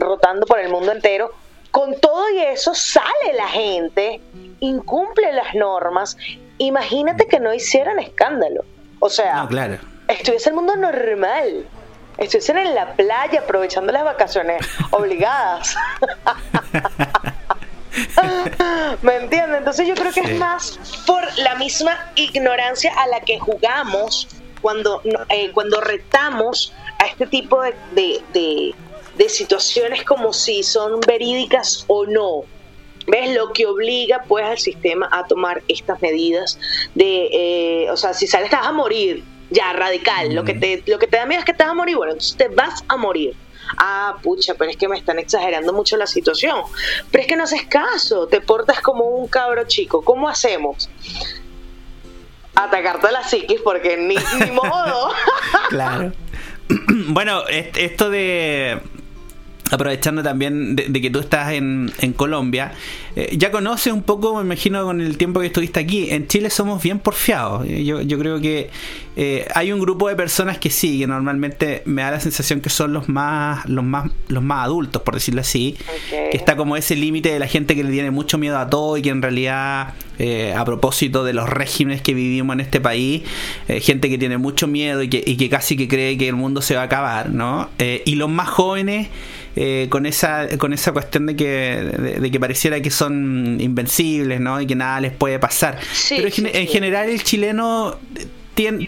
[0.00, 1.32] rotando por el mundo entero,
[1.70, 4.20] con todo y eso sale la gente,
[4.60, 6.16] incumple las normas.
[6.58, 8.64] Imagínate que no hicieran escándalo.
[9.00, 9.48] O sea,
[10.08, 11.66] estuviese el mundo normal.
[12.16, 15.76] Estuviesen en la playa aprovechando las vacaciones obligadas.
[19.02, 19.58] ¿Me entiendes?
[19.58, 24.28] Entonces yo creo que es más por la misma ignorancia a la que jugamos
[24.60, 28.74] cuando, eh, cuando retamos a este tipo de, de
[29.28, 32.42] situaciones como si son verídicas o no.
[33.06, 33.34] ¿Ves?
[33.34, 36.58] Lo que obliga pues al sistema a tomar estas medidas
[36.94, 40.34] de, eh, o sea, si sales te vas a morir, ya, radical.
[40.34, 42.12] Lo, que te, lo que te da miedo es que te vas a morir, bueno,
[42.12, 43.34] entonces te vas a morir.
[43.76, 46.60] Ah, pucha, pero es que me están exagerando mucho la situación.
[47.10, 50.02] Pero es que no haces caso, te portas como un cabro chico.
[50.02, 50.88] ¿Cómo hacemos?
[52.54, 55.12] Atacarte a la psiquis porque ni, ni modo.
[55.68, 56.12] claro.
[57.08, 58.80] bueno, esto de
[59.70, 62.72] aprovechando también de, que tú estás en, en Colombia,
[63.16, 66.10] eh, ya conoces un poco, me imagino, con el tiempo que estuviste aquí.
[66.10, 67.66] En Chile somos bien porfiados.
[67.66, 68.70] Eh, yo, yo creo que
[69.16, 72.70] eh, hay un grupo de personas que sí, que normalmente me da la sensación que
[72.70, 75.76] son los más, los más, los más adultos, por decirlo así.
[76.10, 78.96] Que está como ese límite de la gente que le tiene mucho miedo a todo
[78.96, 79.94] y que en realidad,
[80.56, 83.22] a propósito de los regímenes que vivimos en este país,
[83.66, 86.62] gente que tiene mucho miedo y que, y que casi que cree que el mundo
[86.62, 87.70] se va a acabar, ¿no?
[87.78, 89.08] y los más jóvenes
[89.60, 94.60] eh, con esa con esa cuestión de que de, que pareciera que son invencibles no
[94.60, 95.80] y que nada les puede pasar.
[96.08, 97.98] Pero en general el chileno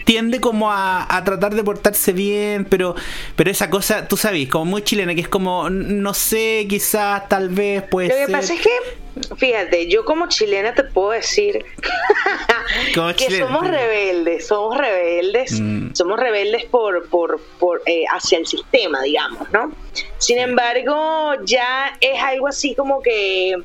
[0.05, 2.95] tiende como a, tratar de portarse bien, pero,
[3.35, 7.49] pero esa cosa, tú sabes, como muy chilena, que es como, no sé, quizás, tal
[7.49, 11.63] vez, puede Lo que pasa es que, fíjate, yo como chilena te puedo decir
[13.17, 15.93] que somos rebeldes, somos rebeldes, mm.
[15.93, 19.71] somos rebeldes por, por, por eh, hacia el sistema, digamos, ¿no?
[20.17, 23.55] Sin embargo, ya es algo así como que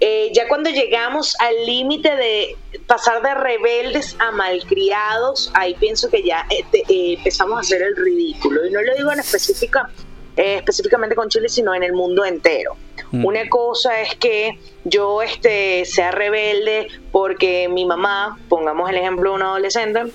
[0.00, 2.56] eh, ya cuando llegamos al límite de
[2.86, 7.96] pasar de rebeldes a malcriados, ahí pienso que ya eh, eh, empezamos a hacer el
[7.96, 8.64] ridículo.
[8.64, 9.90] Y no lo digo en específica,
[10.36, 12.76] específicamente con Chile, sino en el mundo entero.
[13.10, 13.24] Mm.
[13.24, 19.36] Una cosa es que yo este, sea rebelde porque mi mamá, pongamos el ejemplo de
[19.36, 20.12] un adolescente,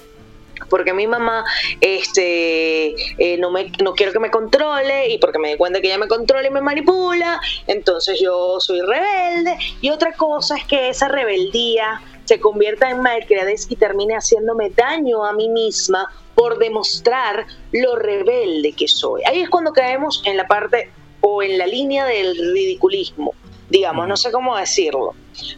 [0.70, 1.44] porque mi mamá
[1.82, 5.88] este eh, no me no quiero que me controle y porque me di cuenta que
[5.88, 10.90] ella me controla y me manipula entonces yo soy rebelde y otra cosa es que
[10.90, 17.46] esa rebeldía se convierta en malcriadez y termine haciéndome daño a mí misma por demostrar
[17.72, 19.22] lo rebelde que soy.
[19.26, 20.90] Ahí es cuando caemos en la parte
[21.22, 23.34] o en la línea del ridiculismo,
[23.70, 25.14] digamos, no sé cómo decirlo.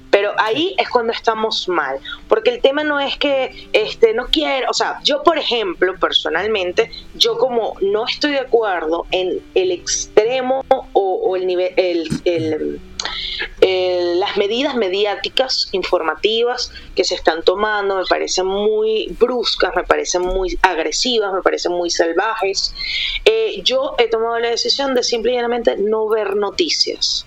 [0.10, 4.70] Pero ahí es cuando estamos mal, porque el tema no es que este no quiero,
[4.70, 10.64] o sea, yo por ejemplo, personalmente, yo como no estoy de acuerdo en el extremo
[10.70, 12.80] o, el nivel el,
[13.62, 20.58] las medidas mediáticas informativas que se están tomando me parecen muy bruscas, me parecen muy
[20.62, 22.74] agresivas, me parecen muy salvajes.
[23.26, 27.26] Eh, yo he tomado la decisión de simplemente no ver noticias.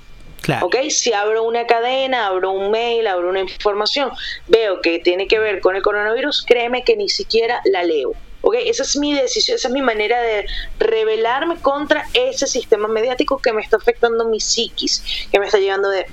[0.63, 0.77] ¿Ok?
[0.91, 4.11] Si abro una cadena, abro un mail, abro una información,
[4.47, 8.13] veo que tiene que ver con el coronavirus, créeme que ni siquiera la leo.
[8.41, 8.55] ¿Ok?
[8.65, 10.47] Esa es mi decisión, esa es mi manera de
[10.79, 15.91] rebelarme contra ese sistema mediático que me está afectando mi psiquis, que me está, llenando
[15.91, 16.07] de,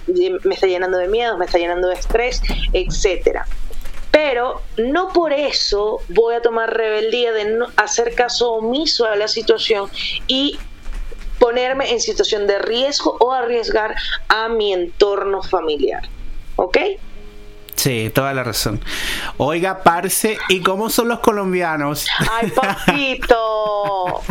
[0.43, 2.41] me está llenando de miedo, me está llenando de estrés,
[2.73, 3.45] etcétera
[4.15, 9.27] pero no por eso voy a tomar rebeldía de no hacer caso omiso a la
[9.27, 9.89] situación
[10.25, 10.57] y
[11.39, 13.95] ponerme en situación de riesgo o arriesgar
[14.28, 16.04] a mi entorno familiar.
[16.56, 16.78] ¿Ok?
[17.76, 18.82] Sí, toda la razón.
[19.38, 22.08] Oiga, Parce, ¿y cómo son los colombianos?
[22.32, 24.21] Ay, papito.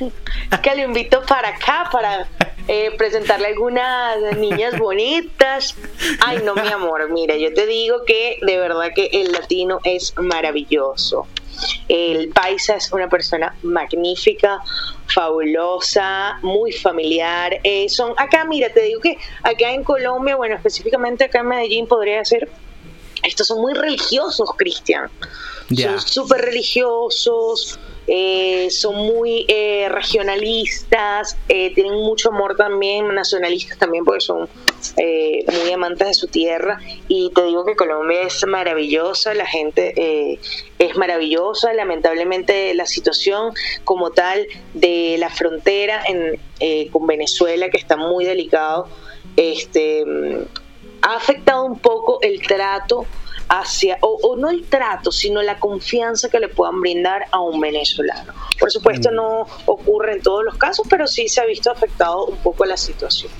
[0.62, 2.26] que lo invito para acá para
[2.68, 5.76] eh, presentarle algunas niñas bonitas.
[6.24, 10.14] Ay, no, mi amor, mira, yo te digo que de verdad que el latino es
[10.16, 11.26] maravilloso.
[11.88, 14.60] El paisa es una persona magnífica,
[15.06, 17.58] fabulosa, muy familiar.
[17.62, 21.86] Eh, son acá, mira, te digo que acá en Colombia, bueno, específicamente acá en Medellín
[21.86, 22.48] podría ser,
[23.22, 25.10] estos son muy religiosos, Cristian.
[25.74, 27.78] Son súper religiosos.
[28.08, 34.48] Eh, son muy eh, regionalistas, eh, tienen mucho amor también, nacionalistas también, porque son
[34.96, 36.78] muy amantes de su tierra.
[37.08, 40.38] Y te digo que Colombia es maravillosa, la gente
[40.78, 41.72] es maravillosa.
[41.72, 43.52] Lamentablemente, la situación
[43.84, 46.02] como tal de la frontera
[46.92, 48.88] con Venezuela, que está muy delicado,
[49.36, 50.04] este,
[51.02, 53.06] ha afectado un poco el trato
[53.48, 58.32] hacia, o, no el trato, sino la confianza que le puedan brindar a un venezolano.
[58.58, 59.14] Por supuesto mm.
[59.14, 62.76] no ocurre en todos los casos, pero sí se ha visto afectado un poco la
[62.76, 63.30] situación.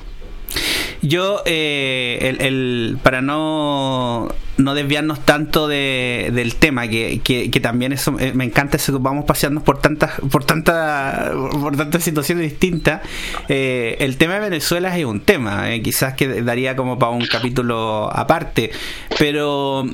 [1.03, 8.17] Yo, eh, el, para no, no desviarnos tanto de, del tema, que, que, también eso
[8.19, 13.03] eh, me encanta, eso, vamos paseando por tantas por tantas por tantas situaciones distintas.
[13.49, 18.11] Eh, el tema de Venezuela es un tema, quizás que daría como para un capítulo
[18.13, 18.71] aparte,
[19.19, 19.87] pero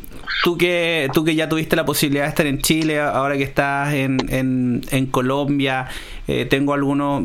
[0.45, 3.93] tú que tú que ya tuviste la posibilidad de estar en Chile, ahora que estás
[3.95, 5.89] en, en, en Colombia,
[6.49, 7.25] tengo algunos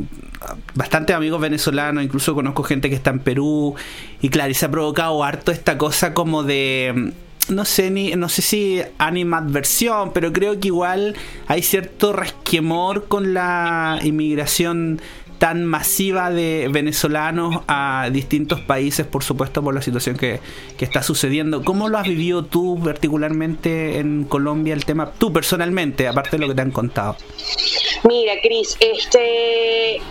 [0.74, 3.76] bastantes amigos venezolanos, incluso conozco gente que está en Perú,
[4.22, 7.14] y claro, y se ha provocado harto esta cosa como de
[7.50, 11.16] no sé ni no sé si animadversión, pero creo que igual
[11.48, 15.02] hay cierto resquemor con la inmigración
[15.38, 20.40] tan masiva de venezolanos a distintos países, por supuesto, por la situación que,
[20.78, 21.64] que, está sucediendo.
[21.64, 26.48] ¿Cómo lo has vivido tú particularmente en Colombia el tema, tú personalmente, aparte de lo
[26.48, 27.18] que te han contado?
[28.08, 30.02] Mira, Cris, este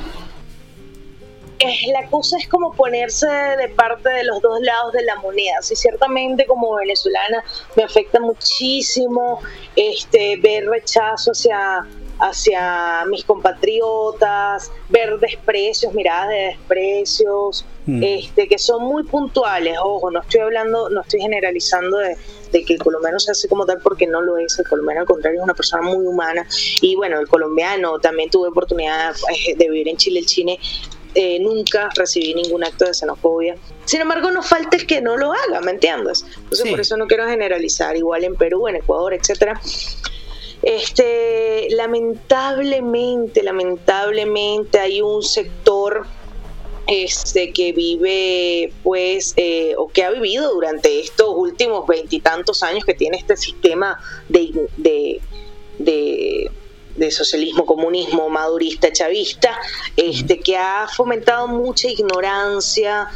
[1.58, 5.62] es, la cosa es como ponerse de parte de los dos lados de la moneda.
[5.62, 7.42] Sí, ciertamente como venezolana
[7.76, 9.40] me afecta muchísimo
[9.74, 11.86] este, ver rechazo hacia,
[12.18, 18.02] hacia mis compatriotas, ver desprecios, miradas de desprecios, mm.
[18.02, 19.76] este, que son muy puntuales.
[19.82, 22.16] Ojo, no estoy hablando, no estoy generalizando de,
[22.52, 24.58] de que el colombiano se hace como tal porque no lo es.
[24.58, 26.46] El colombiano al contrario es una persona muy humana.
[26.80, 30.20] Y bueno, el colombiano también tuve oportunidad eh, de vivir en Chile.
[30.20, 30.58] El Chile
[31.16, 33.56] eh, nunca recibí ningún acto de xenofobia.
[33.84, 36.24] Sin embargo, no falta el que no lo haga, ¿me entiendes?
[36.36, 39.60] Entonces, por eso no quiero generalizar, igual en Perú, en Ecuador, etcétera.
[40.62, 46.06] Este, lamentablemente, lamentablemente hay un sector
[46.86, 52.94] este, que vive, pues, eh, o que ha vivido durante estos últimos veintitantos años que
[52.94, 53.98] tiene este sistema
[54.28, 55.20] de, de,
[55.78, 56.50] de
[56.96, 59.58] de socialismo, comunismo, madurista, chavista,
[59.96, 63.08] este, que ha fomentado mucha ignorancia,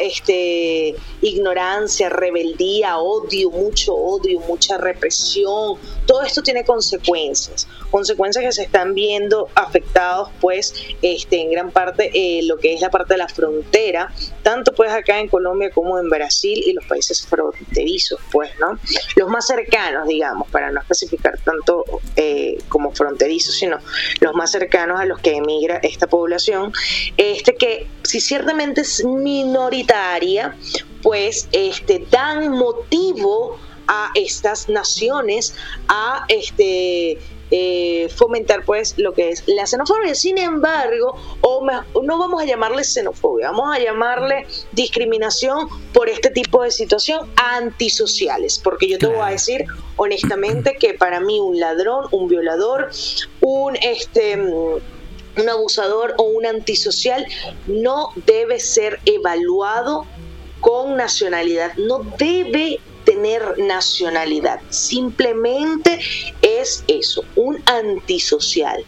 [0.00, 5.78] este, ignorancia, rebeldía, odio, mucho odio, mucha represión.
[6.06, 12.10] Todo esto tiene consecuencias, consecuencias que se están viendo afectados, pues, este, en gran parte
[12.14, 15.98] eh, lo que es la parte de la frontera, tanto pues acá en Colombia como
[15.98, 18.78] en Brasil y los países fronterizos, pues, ¿no?
[19.16, 21.84] Los más cercanos, digamos, para no especificar tanto
[22.16, 22.58] eh,
[22.90, 23.78] fronterizos, sino
[24.20, 26.72] los más cercanos a los que emigra esta población,
[27.16, 30.56] este que si ciertamente es minoritaria,
[31.02, 35.54] pues este dan motivo a estas naciones
[35.88, 37.18] a este
[37.54, 40.14] eh, fomentar pues lo que es la xenofobia.
[40.14, 41.62] Sin embargo, o
[42.02, 48.58] no vamos a llamarle xenofobia, vamos a llamarle discriminación por este tipo de situación antisociales,
[48.58, 52.90] porque yo te voy a decir honestamente que para mí un ladrón, un violador,
[53.42, 54.38] un este
[55.36, 57.26] un abusador o un antisocial
[57.66, 60.06] no debe ser evaluado
[60.60, 62.80] con nacionalidad, no debe
[63.12, 66.00] tener nacionalidad, simplemente
[66.40, 68.82] es eso, un antisocial.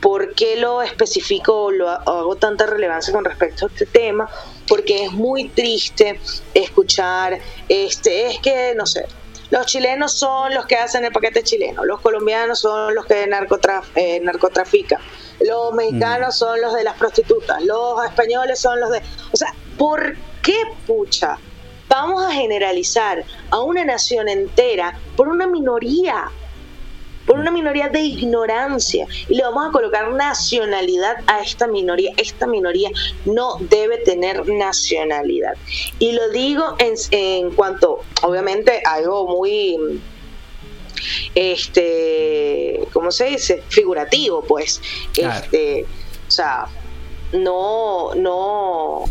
[0.00, 4.28] ¿Por qué lo especifico, lo hago tanta relevancia con respecto a este tema?
[4.68, 6.20] Porque es muy triste
[6.54, 9.06] escuchar, este, es que, no sé,
[9.50, 14.20] los chilenos son los que hacen el paquete chileno, los colombianos son los que eh,
[14.22, 15.00] narcotrafican,
[15.40, 16.38] los mexicanos mm.
[16.38, 19.02] son los de las prostitutas, los españoles son los de...
[19.32, 21.38] O sea, ¿por qué pucha?
[21.96, 26.30] Vamos a generalizar a una nación entera por una minoría,
[27.26, 32.12] por una minoría de ignorancia y le vamos a colocar nacionalidad a esta minoría.
[32.16, 32.90] Esta minoría
[33.24, 35.54] no debe tener nacionalidad.
[35.98, 40.00] Y lo digo en, cuanto, obviamente, algo muy
[41.34, 43.62] este, ¿cómo se dice?
[43.68, 44.80] Figurativo, pues.
[45.16, 45.86] Este,
[46.28, 46.66] o sea,
[47.32, 49.04] no, no,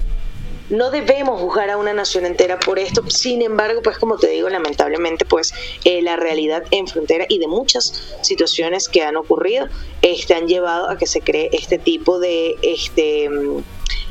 [0.70, 3.04] no debemos juzgar a una nación entera por esto.
[3.10, 7.48] Sin embargo, pues como te digo, lamentablemente, pues eh, la realidad en frontera y de
[7.48, 9.68] muchas situaciones que han ocurrido
[10.02, 13.64] este, han llevado a que se cree este tipo de este mm,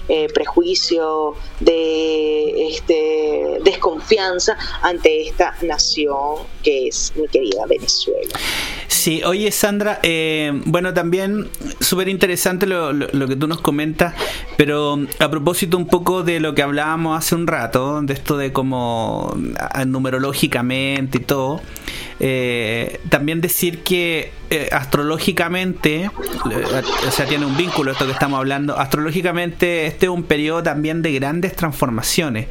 [0.08, 8.38] eh, prejuicio, de este, desconfianza ante esta nación que es mi querida Venezuela.
[8.86, 11.48] Sí, oye Sandra, eh, bueno también
[11.80, 12.96] súper interesante lo,
[13.28, 14.14] que tú nos comentas,
[14.56, 18.52] pero a propósito un poco de lo que hablábamos hace un rato, de esto de
[18.52, 19.36] cómo
[19.86, 21.60] numerológicamente y todo,
[22.20, 26.10] eh, también decir que eh, astrológicamente,
[27.06, 31.02] o sea, tiene un vínculo esto que estamos hablando, astrológicamente este es un periodo también
[31.02, 32.46] de grandes transformaciones.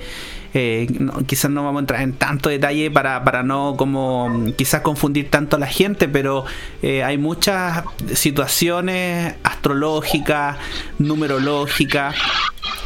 [0.54, 0.88] Eh,
[1.26, 5.56] quizás no vamos a entrar en tanto detalle para, para no como quizás confundir tanto
[5.56, 6.45] a la gente, pero
[6.82, 7.84] eh, hay muchas
[8.14, 10.58] situaciones astrológicas,
[10.99, 12.16] numerológicas,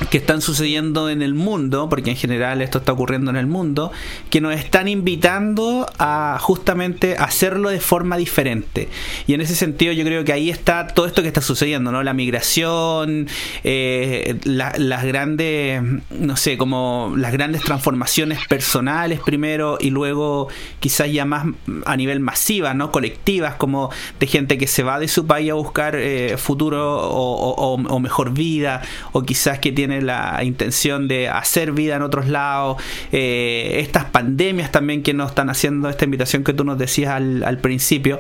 [0.10, 3.92] que están sucediendo en el mundo, porque en general esto está ocurriendo en el mundo,
[4.30, 8.90] que nos están invitando a justamente hacerlo de forma diferente.
[9.26, 12.04] Y en ese sentido yo creo que ahí está todo esto que está sucediendo, ¿no?
[12.04, 13.28] La migración,
[13.64, 20.48] eh, las grandes, no sé, como las grandes transformaciones personales primero y luego
[20.80, 21.46] quizás ya más
[21.86, 22.92] a nivel masiva, ¿no?
[22.92, 23.90] Colectivas, como
[24.20, 28.82] de gente que se va de su país a buscar eh, futuro o, mejor vida,
[29.12, 32.82] o quizás que tiene la intención de hacer vida en otros lados,
[33.12, 37.58] eh, estas pandemias también que nos están haciendo esta invitación que tú nos decías al,
[37.58, 38.20] principio,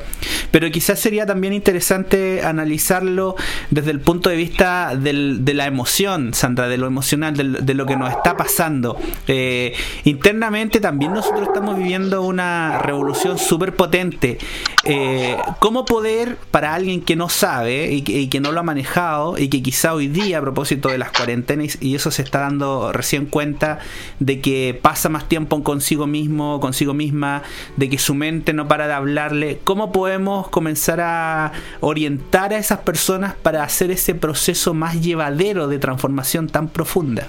[0.50, 3.36] pero quizás sería también interesante analizarlo
[3.70, 7.96] desde el punto de vista de la emoción, Sandra, de lo emocional, de, lo que
[7.96, 8.98] nos está pasando.
[9.28, 9.74] Eh,
[10.06, 14.38] internamente también nosotros estamos viviendo una revolución súper potente.
[14.84, 18.64] Eh, ¿Cómo poder, para alguien que no sabe y que, y que no lo ha
[18.64, 22.40] manejado y que quizá hoy día, a propósito de las cuarentenas y eso se está
[22.40, 23.80] dando recién cuenta
[24.20, 27.44] de que pasa más tiempo consigo mismo, consigo misma,
[27.76, 29.60] de que su mente no para de hablarle.
[29.64, 31.52] ¿Cómo podemos comenzar a
[31.82, 37.28] orientar a esas personas para hacer ese proceso más llevadero de transformación tan profunda?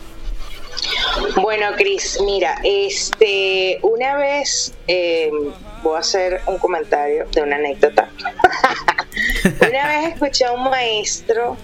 [1.43, 5.31] Bueno, Cris, mira, este, una vez eh,
[5.83, 8.11] voy a hacer un comentario de una anécdota.
[9.69, 11.57] una vez escuché a un maestro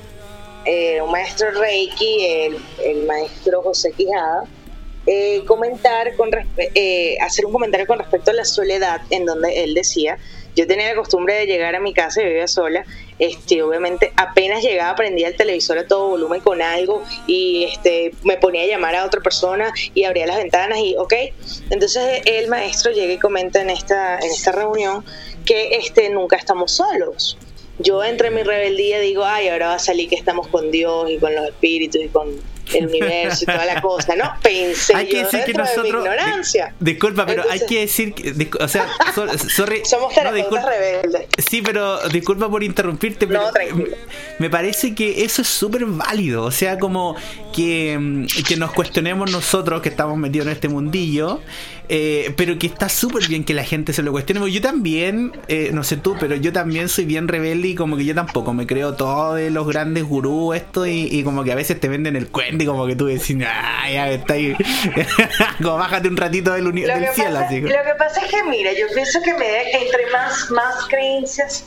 [0.64, 2.26] eh, un maestro Reiki,
[2.84, 4.44] el, maestro José Quijada,
[5.06, 9.74] eh, comentar con eh, hacer un comentario con respecto a la soledad, en donde él
[9.74, 10.16] decía,
[10.54, 12.84] yo tenía la costumbre de llegar a mi casa y vivía sola,
[13.18, 18.36] este, obviamente apenas llegaba prendía el televisor a todo volumen con algo y este, me
[18.36, 21.14] ponía a llamar a otra persona y abría las ventanas y ok,
[21.70, 25.04] entonces el maestro llega y comenta en esta, en esta reunión
[25.44, 27.38] que este, nunca estamos solos,
[27.78, 31.18] yo entre mi rebeldía digo, ay, ahora va a salir que estamos con Dios y
[31.18, 34.32] con los espíritus y con el universo y toda la cosa, ¿no?
[34.42, 36.74] Pensé hay que yo decir que nosotros, de mi ignorancia.
[36.80, 38.86] disculpa, pero hay que decir, que, o sea,
[39.48, 41.26] sorry, somos terapeutas rebeldes.
[41.38, 43.84] Sí, pero disculpa por interrumpirte, pero no,
[44.38, 47.16] me parece que eso es súper válido, o sea, como
[47.52, 51.40] que, mm, que nos cuestionemos nosotros que estamos metidos en este mundillo
[51.88, 54.50] eh, pero que está súper bien que la gente se lo cuestione.
[54.50, 58.04] Yo también, eh, no sé tú, pero yo también soy bien rebelde y como que
[58.04, 61.78] yo tampoco me creo todo de los grandes gurús esto y, como que a veces
[61.80, 64.54] te venden el cuento y como que tú decís, ah, ya está ahí,
[65.62, 67.38] como bájate un ratito del, del cielo.
[67.38, 67.60] así.
[67.60, 71.64] Lo que pasa es que, mira, yo pienso que me, entre más, más creencias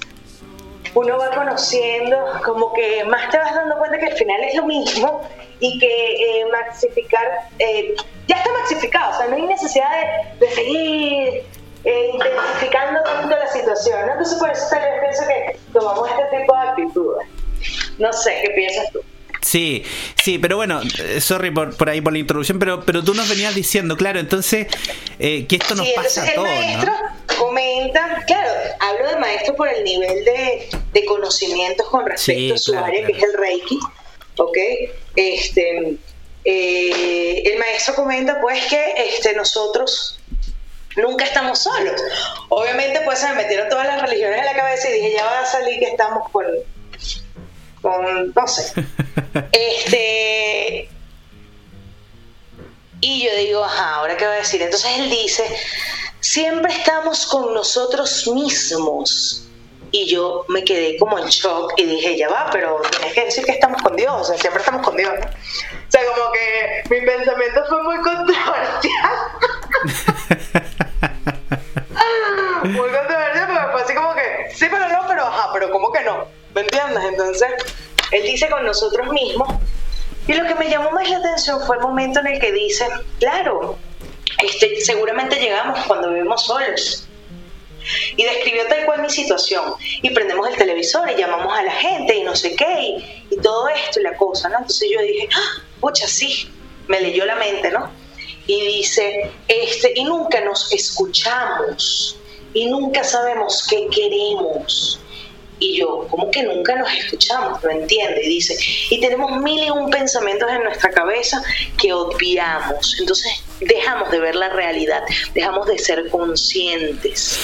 [0.93, 4.65] uno va conociendo, como que más te vas dando cuenta que al final es lo
[4.65, 5.21] mismo
[5.59, 7.95] y que eh, maxificar, eh,
[8.27, 9.89] ya está maxificado, o sea, no hay necesidad
[10.39, 11.43] de, seguir
[11.83, 14.11] eh, intensificando tanto la situación, ¿no?
[14.13, 17.27] Entonces por eso tal vez pienso que tomamos este tipo de actitudes.
[17.97, 18.99] No sé, ¿qué piensas tú?
[19.41, 19.83] Sí,
[20.21, 23.29] sí, pero bueno, eh, sorry por, por ahí por la introducción, pero, pero tú nos
[23.29, 24.67] venías diciendo, claro, entonces
[25.17, 27.26] que esto nos pasa a todos, ¿no?
[27.37, 32.77] Comenta, claro, hablo de maestro por el nivel de, de conocimientos con respecto a su
[32.77, 33.79] área, que es el Reiki,
[34.37, 34.57] ¿ok?
[35.15, 35.97] Este,
[36.45, 40.19] eh, el maestro comenta pues que este, nosotros
[40.95, 42.01] nunca estamos solos.
[42.49, 45.41] Obviamente pues se me metieron todas las religiones en la cabeza y dije, ya va
[45.41, 46.45] a salir que estamos con,
[47.81, 48.73] con no sé.
[49.51, 50.89] Este,
[53.01, 54.61] y yo digo, ajá, ahora qué va a decir.
[54.61, 55.43] Entonces él dice,
[56.19, 59.47] siempre estamos con nosotros mismos
[59.91, 63.45] y yo me quedé como en shock y dije, ya va, pero tienes que decir
[63.45, 65.25] que estamos con Dios, o sea, siempre estamos con Dios, ¿no?
[65.25, 69.13] O sea, como que mi pensamiento fue muy controversial.
[72.63, 76.01] muy controversial, pero fue así como que, sí, pero no, pero ajá, pero ¿cómo que
[76.01, 76.25] no?
[76.53, 77.03] ¿Me entiendes?
[77.05, 77.49] Entonces,
[78.11, 79.47] él dice con nosotros mismos.
[80.27, 82.85] Y lo que me llamó más la atención fue el momento en el que dice,
[83.19, 83.77] claro,
[84.43, 87.07] este, seguramente llegamos cuando vivimos solos
[88.15, 89.73] y describió tal cual mi situación.
[90.01, 92.97] Y prendemos el televisor y llamamos a la gente y no sé qué,
[93.29, 94.57] y, todo esto y la cosa, ¿no?
[94.57, 96.49] Entonces yo dije, ah, pucha, sí,
[96.87, 97.91] me leyó la mente, ¿no?
[98.47, 102.19] Y dice, este, y nunca nos escuchamos.
[102.53, 104.99] y nunca sabemos qué queremos.
[105.59, 107.63] Y yo, ¿cómo que nunca nos escuchamos?
[107.63, 108.23] No entiende.
[108.23, 108.57] Y dice,
[108.89, 111.41] y tenemos mil y un pensamientos en nuestra cabeza
[111.81, 112.97] que obviamos.
[112.99, 115.03] Entonces dejamos de ver la realidad,
[115.33, 117.39] dejamos de ser conscientes.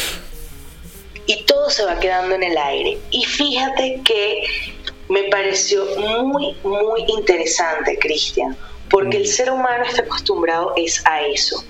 [1.25, 2.99] Y todo se va quedando en el aire.
[3.11, 4.43] Y fíjate que
[5.09, 8.57] me pareció muy, muy interesante, Cristian,
[8.89, 11.63] porque el ser humano está acostumbrado es a eso,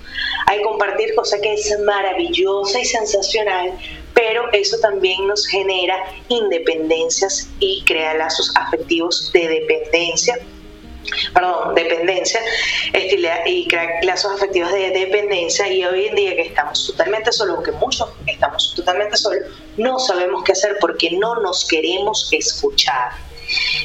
[0.46, 3.72] a compartir cosas que es maravillosa y sensacional,
[4.14, 5.96] pero eso también nos genera
[6.28, 10.38] independencias y crea lazos afectivos de dependencia
[11.32, 12.40] perdón, dependencia
[13.46, 17.72] y crea lazos afectivos de dependencia y hoy en día que estamos totalmente solos, que
[17.72, 19.40] muchos estamos totalmente solos,
[19.76, 23.12] no sabemos qué hacer porque no nos queremos escuchar.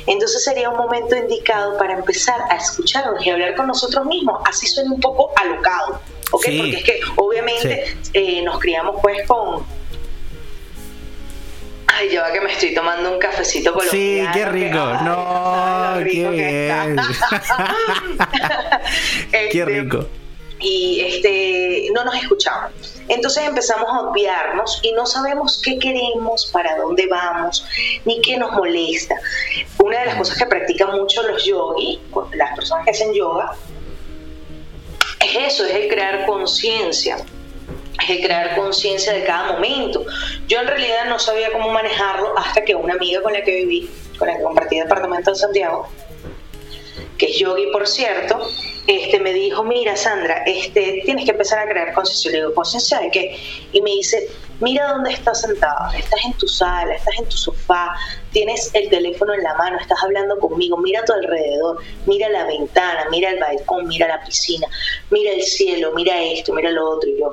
[0.08, 4.68] Entonces sería un momento indicado para empezar a escucharnos y hablar con nosotros mismos, así
[4.68, 6.02] suena un poco alocado,
[6.32, 6.46] ¿ok?
[6.58, 9.66] Porque es que obviamente eh, nos criamos pues con
[12.00, 14.32] Ay, yo que me estoy tomando un cafecito colombiano.
[14.32, 14.78] Sí, qué rico.
[15.04, 16.96] no, qué bien.
[19.32, 20.06] qué este, rico.
[20.62, 22.72] Y este, no nos escuchamos.
[23.10, 27.66] Entonces empezamos a obviarnos y no sabemos qué queremos, para dónde vamos,
[28.06, 29.16] ni qué nos molesta.
[29.84, 32.00] Una de las cosas que practican mucho los yogis,
[32.34, 33.52] las personas que hacen yoga,
[35.20, 37.18] es eso, es el crear conciencia
[38.06, 40.06] crear conciencia de cada momento.
[40.48, 43.90] Yo en realidad no sabía cómo manejarlo hasta que una amiga con la que viví,
[44.18, 45.88] con la que compartí departamento en Santiago,
[47.18, 48.50] que es yogi por cierto,
[48.88, 52.32] este, me dijo, mira Sandra, este, tienes que empezar a crear conciencia.
[52.32, 53.38] Le digo, ¿conciencia de qué?
[53.72, 54.28] Y me dice,
[54.60, 57.94] mira dónde estás sentada, estás en tu sala, estás en tu sofá,
[58.32, 61.78] tienes el teléfono en la mano, estás hablando conmigo, mira a tu alrededor,
[62.08, 64.68] mira la ventana, mira el balcón, mira la piscina,
[65.12, 67.10] mira el cielo, mira esto, mira lo otro.
[67.10, 67.32] Y yo,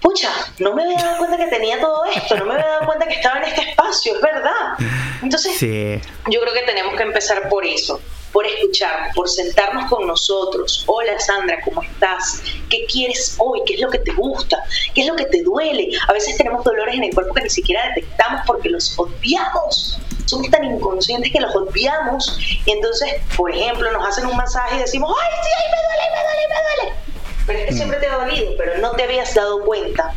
[0.00, 3.06] pucha, no me había dado cuenta que tenía todo esto, no me había dado cuenta
[3.06, 4.76] que estaba en este espacio, es verdad.
[5.22, 8.00] Entonces, yo creo que tenemos que empezar por eso,
[8.32, 10.84] por escuchar, por sentarnos con nosotros.
[10.86, 12.42] Hola Sandra, ¿cómo estás?
[12.68, 13.60] ¿Qué quieres hoy?
[13.66, 14.62] ¿Qué es lo que te gusta?
[14.94, 15.90] ¿Qué es lo que te duele?
[16.08, 19.98] A veces tenemos dolores en el cuerpo que ni siquiera detectamos porque los odiamos.
[20.24, 24.78] Somos tan inconscientes que los odiamos y entonces, por ejemplo, nos hacen un masaje y
[24.78, 27.19] decimos, ¡ay, sí, ay, me duele, me duele, me duele!
[27.50, 30.14] Pero es que siempre te ha dolido, pero no te habías dado cuenta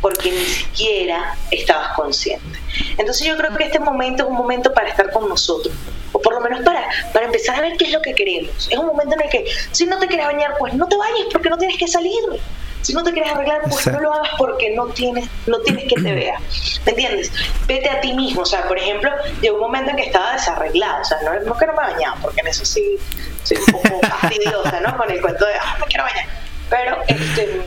[0.00, 2.58] porque ni siquiera estabas consciente.
[2.98, 5.72] Entonces yo creo que este momento es un momento para estar con nosotros,
[6.10, 8.68] o por lo menos para, para empezar a ver qué es lo que queremos.
[8.68, 11.26] Es un momento en el que si no te quieres bañar, pues no te bañes
[11.30, 12.20] porque no tienes que salir.
[12.82, 15.94] Si no te quieres arreglar, pues no lo hagas porque no tienes, no tienes que
[15.94, 16.40] te vea.
[16.84, 17.32] ¿Me entiendes?
[17.68, 18.42] Vete a ti mismo.
[18.42, 19.10] O sea, por ejemplo,
[19.40, 21.00] llegó un momento en que estaba desarreglada.
[21.00, 22.98] O sea, no, no que no me bañaba, porque en eso sí
[23.44, 24.98] soy un poco fastidiosa, ¿no?
[24.98, 27.62] Con el cuento de, ah, me quiero bañar pero este,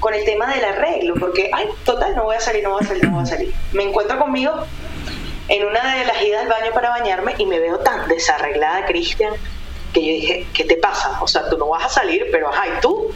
[0.00, 2.86] con el tema del arreglo, porque, ay, total, no voy a salir, no voy a
[2.86, 3.54] salir, no voy a salir.
[3.72, 4.52] Me encuentro conmigo
[5.48, 9.34] en una de las idas al baño para bañarme y me veo tan desarreglada, Cristian,
[9.92, 11.18] que yo dije, ¿qué te pasa?
[11.20, 13.10] O sea, tú no vas a salir, pero ajá, ¿y tú?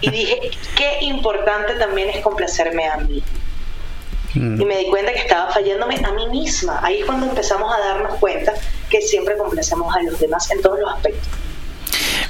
[0.00, 3.22] Y dije, qué importante también es complacerme a mí.
[4.34, 4.60] Mm.
[4.60, 6.80] Y me di cuenta que estaba fallándome a mí misma.
[6.82, 8.52] Ahí es cuando empezamos a darnos cuenta
[8.90, 11.28] que siempre complacemos a los demás en todos los aspectos.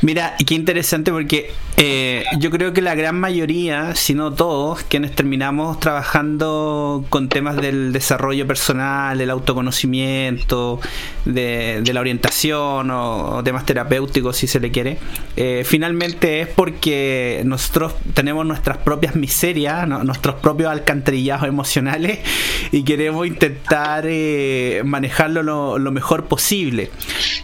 [0.03, 5.15] Mira, qué interesante porque eh, yo creo que la gran mayoría, si no todos, quienes
[5.15, 10.81] terminamos trabajando con temas del desarrollo personal, del autoconocimiento,
[11.25, 14.99] de, la orientación o, temas terapéuticos, si se le quiere,
[15.37, 22.21] eh, finalmente es porque nosotros tenemos nuestras propias miserias, nuestros propios alcantarillados emocionales
[22.73, 26.91] y queremos intentar eh, manejarlo lo, mejor posible.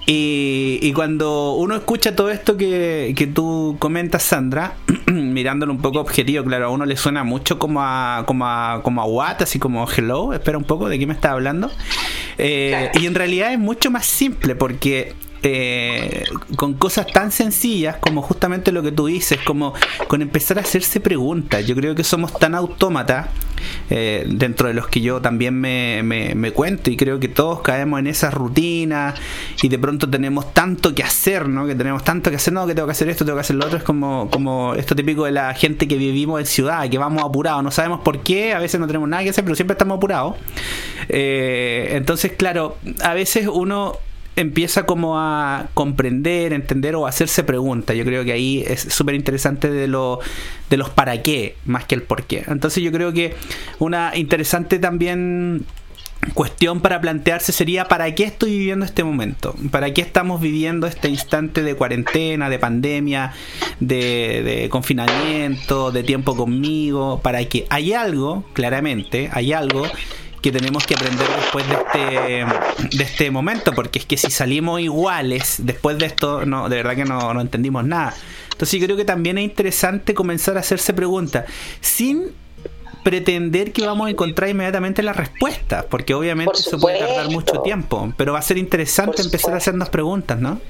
[0.07, 4.75] y cuando uno escucha todo esto, esto que, que tú comentas, Sandra,
[5.07, 9.01] mirándolo un poco objetivo, claro, a uno le suena mucho como a, como a, como
[9.01, 11.71] a what, así como hello, espera un poco, ¿de qué me está hablando?
[12.39, 15.15] Eh, y en realidad es mucho más simple porque
[15.45, 16.25] eh,
[16.57, 19.75] con cosas tan sencillas como justamente lo que tú dices, como
[20.07, 21.67] con empezar a hacerse preguntas.
[21.67, 23.29] Yo creo que somos tan autómatas,
[23.91, 27.99] eh, dentro de los que yo también me, me, cuento, y creo que todos caemos
[28.01, 29.15] en esa rutina
[29.63, 31.67] y de pronto tenemos tanto que hacer, ¿no?
[31.67, 33.67] Que tenemos tanto que hacer, no, que tengo que hacer esto, tengo que hacer lo
[33.67, 33.79] otro.
[33.79, 37.63] Es como, como esto típico de la gente que vivimos en ciudad, que vamos apurados,
[37.65, 40.37] no sabemos por qué, a veces no tenemos nada que hacer, pero siempre estamos apurados.
[41.09, 43.99] Eh, entonces, claro, a veces uno
[44.37, 47.97] empieza como a comprender, entender o hacerse preguntas.
[47.97, 50.21] Yo creo que ahí es súper interesante de, lo,
[50.71, 52.45] de los para qué más que el por qué.
[52.47, 53.35] Entonces yo creo que
[53.79, 55.67] una interesante también
[56.35, 59.55] cuestión para plantearse sería ¿para qué estoy viviendo este momento?
[59.71, 63.33] ¿Para qué estamos viviendo este instante de cuarentena, de pandemia,
[63.81, 67.21] de, confinamiento, de tiempo conmigo?
[67.23, 69.83] Para que hay algo, claramente, hay algo
[70.43, 74.81] que tenemos que aprender después de este, de este momento, porque es que si salimos
[74.81, 78.13] iguales después de esto, no, de verdad que no, no entendimos nada.
[78.51, 81.47] Entonces yo creo que también es interesante comenzar a hacerse preguntas,
[81.81, 82.33] sin
[83.03, 88.13] pretender que vamos a encontrar inmediatamente la respuesta, porque obviamente eso puede tardar mucho tiempo,
[88.17, 90.61] pero va a ser interesante empezar a hacernos preguntas, ¿no?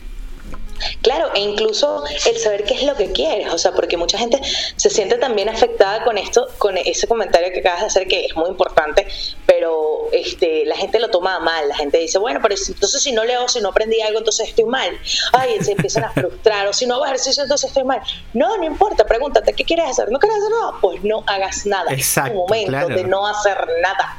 [1.02, 4.40] Claro, e incluso el saber qué es lo que quieres, o sea, porque mucha gente
[4.76, 8.36] se siente también afectada con esto, con ese comentario que acabas de hacer, que es
[8.36, 9.06] muy importante,
[9.46, 13.24] pero este, la gente lo toma mal, la gente dice, bueno, pero entonces si no
[13.24, 14.90] leo, si no aprendí algo, entonces estoy mal.
[15.32, 18.00] Ay, se empiezan a frustrar, o si no hago ejercicio, entonces estoy mal.
[18.32, 20.10] No, no importa, pregúntate, ¿qué quieres hacer?
[20.10, 20.72] ¿No quieres hacer nada?
[20.80, 21.92] Pues no hagas nada.
[21.92, 24.18] Exacto, es un momento de no hacer nada.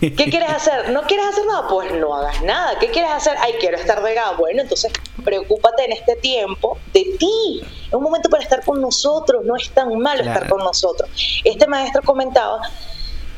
[0.00, 0.90] ¿Qué quieres hacer?
[0.90, 1.68] ¿No quieres hacer nada?
[1.68, 2.78] Pues no hagas nada.
[2.78, 3.34] ¿Qué quieres hacer?
[3.38, 4.36] Ay, quiero estar regado.
[4.36, 4.92] Bueno, entonces
[5.24, 7.62] preocúpate en este tiempo de ti.
[7.86, 9.44] Es un momento para estar con nosotros.
[9.44, 11.10] No es tan malo estar con nosotros.
[11.44, 12.60] Este maestro comentaba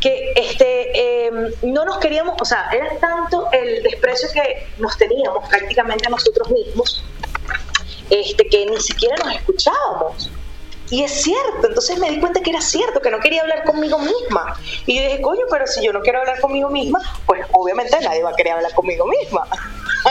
[0.01, 5.49] que este em, no nos queríamos, o sea, era tanto el desprecio que nos teníamos
[5.49, 7.03] prácticamente a nosotros mismos,
[8.09, 10.31] este, que ni siquiera nos escuchábamos.
[10.91, 13.99] Y es cierto, entonces me di cuenta que era cierto, que no quería hablar conmigo
[13.99, 14.57] misma.
[14.87, 18.31] Y dije, coño, pero si yo no quiero hablar conmigo misma, pues obviamente nadie va
[18.31, 19.47] a querer hablar conmigo misma.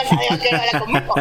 [0.04, 1.14] Nadie hablar conmigo.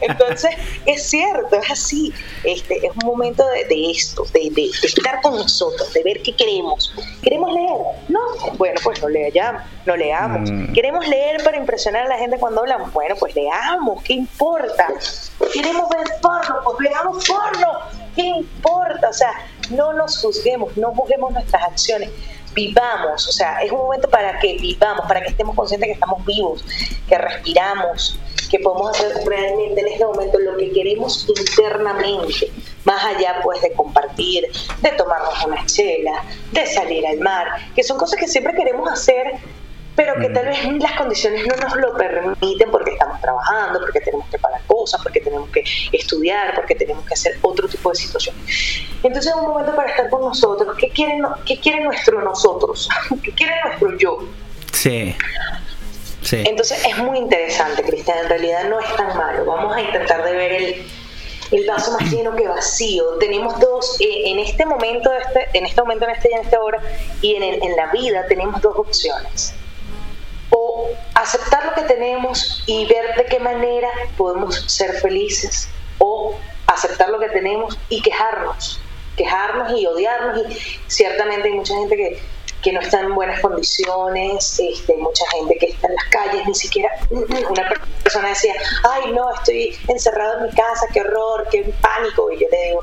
[0.00, 0.50] Entonces,
[0.86, 2.12] es cierto, es así.
[2.44, 6.92] Este, es un momento de, esto, de, de, estar con nosotros, de ver qué queremos.
[7.22, 7.78] ¿Queremos leer?
[8.08, 8.20] No,
[8.56, 10.50] bueno, pues no leamos, no leamos.
[10.50, 10.72] Mm.
[10.72, 12.92] ¿Queremos leer para impresionar a la gente cuando hablamos?
[12.92, 14.88] Bueno, pues leamos, ¿qué importa?
[15.52, 16.56] ¿Queremos ver porno?
[16.64, 19.08] Pues veamos porno ¿Qué importa?
[19.08, 19.32] O sea,
[19.70, 22.10] no nos juzguemos, no juzguemos nuestras acciones,
[22.54, 26.24] vivamos, o sea, es un momento para que vivamos, para que estemos conscientes que estamos
[26.24, 26.64] vivos,
[27.08, 28.18] que respiramos,
[28.50, 32.52] que podemos hacer realmente en este momento lo que queremos internamente,
[32.84, 34.50] más allá pues de compartir,
[34.80, 39.34] de tomarnos una chela, de salir al mar, que son cosas que siempre queremos hacer
[39.96, 44.28] pero que tal vez las condiciones no nos lo permiten porque estamos trabajando, porque tenemos
[44.28, 48.42] que pagar cosas, porque tenemos que estudiar, porque tenemos que hacer otro tipo de situaciones.
[49.02, 50.76] Entonces es un momento para estar con nosotros.
[50.78, 52.88] ¿Qué quiere, qué quiere nuestro nosotros?
[53.22, 54.18] ¿Qué quiere nuestro yo?
[54.72, 55.14] Sí.
[56.22, 56.42] Sí.
[56.46, 58.18] Entonces es muy interesante, Cristian.
[58.18, 59.44] En realidad no es tan malo.
[59.44, 60.86] Vamos a intentar de ver el,
[61.52, 63.04] el vaso más lleno que vacío.
[63.20, 66.80] Tenemos dos, eh, en este momento, este, en este momento, en este en esta hora,
[67.20, 69.54] y en, en la vida tenemos dos opciones
[70.74, 75.68] o aceptar lo que tenemos y ver de qué manera podemos ser felices
[75.98, 76.34] o
[76.66, 78.80] aceptar lo que tenemos y quejarnos,
[79.16, 80.38] quejarnos y odiarnos.
[80.38, 80.58] Y
[80.88, 82.18] ciertamente hay mucha gente que,
[82.62, 86.54] que no está en buenas condiciones, este, mucha gente que está en las calles, ni
[86.54, 87.68] siquiera una
[88.02, 88.54] persona decía,
[88.84, 92.80] ay no, estoy encerrado en mi casa, qué horror, qué pánico, y yo le digo,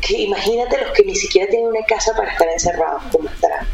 [0.00, 3.66] que imagínate los que ni siquiera tienen una casa para estar encerrados, ¿cómo estarán?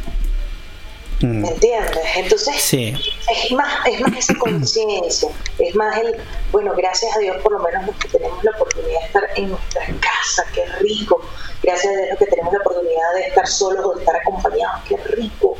[1.32, 2.06] ¿Me entiendes?
[2.16, 6.16] Entonces, es, más, es más esa conciencia, es más el,
[6.52, 9.50] bueno, gracias a Dios por lo menos los que tenemos la oportunidad de estar en
[9.50, 11.20] nuestra casa, qué rico,
[11.62, 14.96] gracias a Dios que tenemos la oportunidad de estar solos o de estar acompañados, qué
[14.96, 15.56] rico,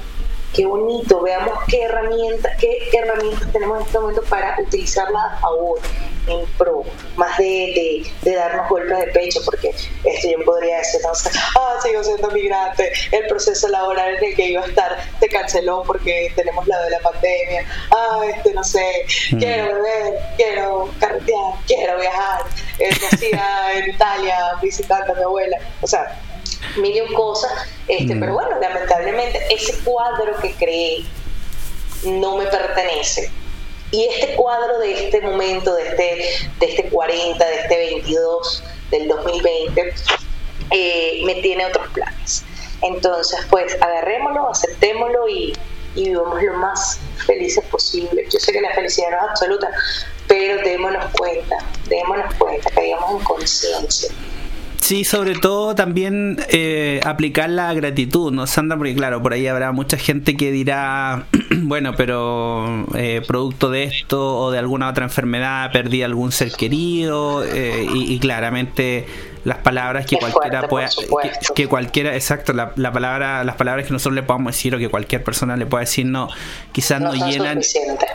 [0.55, 5.51] qué bonito, veamos qué herramientas, qué herramientas tenemos en este momento para utilizarlas a
[6.59, 6.83] pro,
[7.17, 11.11] más de, de, darnos golpes de pecho, porque esto yo podría decir, no
[11.57, 15.83] ah, sigo siendo migrante, el proceso laboral en el que iba a estar se canceló
[15.87, 19.39] porque tenemos la de la pandemia, ah, este, no sé, mm.
[19.39, 22.41] quiero beber, quiero carretear, quiero viajar,
[22.79, 22.91] eh,
[23.75, 26.21] en Italia visitando a mi abuela, o sea,
[26.77, 27.53] mil cosas,
[27.89, 28.21] este, mm.
[28.21, 31.05] pero bueno, lamentablemente ese cuadro que creé
[32.05, 33.31] no me pertenece.
[33.91, 39.09] Y este cuadro de este momento, de este, de este 40, de este 22, del
[39.09, 39.95] 2020,
[40.71, 42.45] eh, me tiene otros planes.
[42.83, 45.57] Entonces, pues agarrémoslo, aceptémoslo y,
[45.95, 48.27] y vivamos lo más felices posible.
[48.31, 49.71] Yo sé que la felicidad no es absoluta,
[50.27, 51.57] pero démonos cuenta,
[51.89, 54.11] démonos cuenta, caigamos en conciencia
[54.81, 58.77] Sí, sobre todo también eh, aplicar la gratitud, ¿no, Sandra?
[58.77, 64.39] Porque claro, por ahí habrá mucha gente que dirá, bueno, pero eh, producto de esto
[64.39, 69.07] o de alguna otra enfermedad perdí algún ser querido eh, y, claramente
[69.47, 70.89] las palabras que cualquiera pueda
[71.55, 75.23] que, cualquiera exacto la, palabra las palabras que nosotros le podamos decir o que cualquier
[75.23, 76.29] persona le pueda decir no
[76.73, 77.61] quizás no, llenan.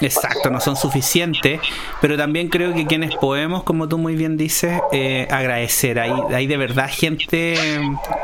[0.02, 1.62] exacto no son suficientes
[2.02, 6.00] pero también creo que quienes podemos como tú muy bien dices eh, agradecer.
[6.00, 7.56] Hay, hay de verdad gente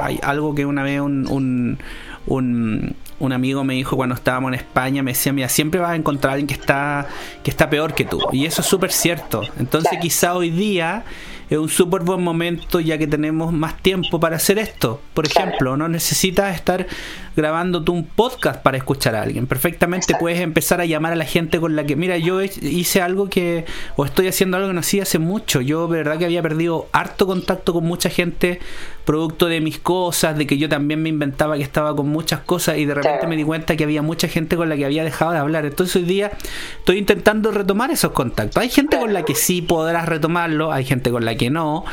[0.02, 1.80] hay algo que una vez un,
[2.26, 5.96] un un amigo me dijo cuando estábamos en España, me decía, mira, siempre vas a
[5.96, 7.08] encontrar a alguien que está,
[7.44, 8.20] que está peor que tú.
[8.32, 9.42] Y eso es súper cierto.
[9.58, 11.04] Entonces quizá hoy día
[11.50, 15.02] es un súper buen momento ya que tenemos más tiempo para hacer esto.
[15.14, 16.88] Por ejemplo, no necesitas estar
[17.36, 19.48] grabando tú un podcast para escuchar a alguien.
[19.48, 23.30] Perfectamente puedes empezar a llamar a la gente con la que, mira, yo hice algo
[23.30, 25.62] que, o estoy haciendo algo que no hacía hace mucho.
[25.62, 28.60] Yo, de verdad, que había perdido harto contacto con mucha gente,
[29.08, 32.78] producto de mis cosas, de que yo también me inventaba que estaba con muchas cosas
[32.78, 35.32] y de repente me di cuenta que había mucha gente con la que había dejado
[35.32, 35.66] de hablar.
[35.66, 36.32] Entonces hoy día
[36.78, 38.62] estoy intentando retomar esos contactos.
[38.62, 41.86] Hay gente con la que sí podrás retomarlo, hay gente con la que no,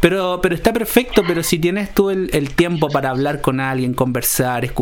[0.00, 1.22] pero, pero está perfecto.
[1.28, 4.72] Pero si tienes tú el, el tiempo para hablar con alguien, conversar, escuchar,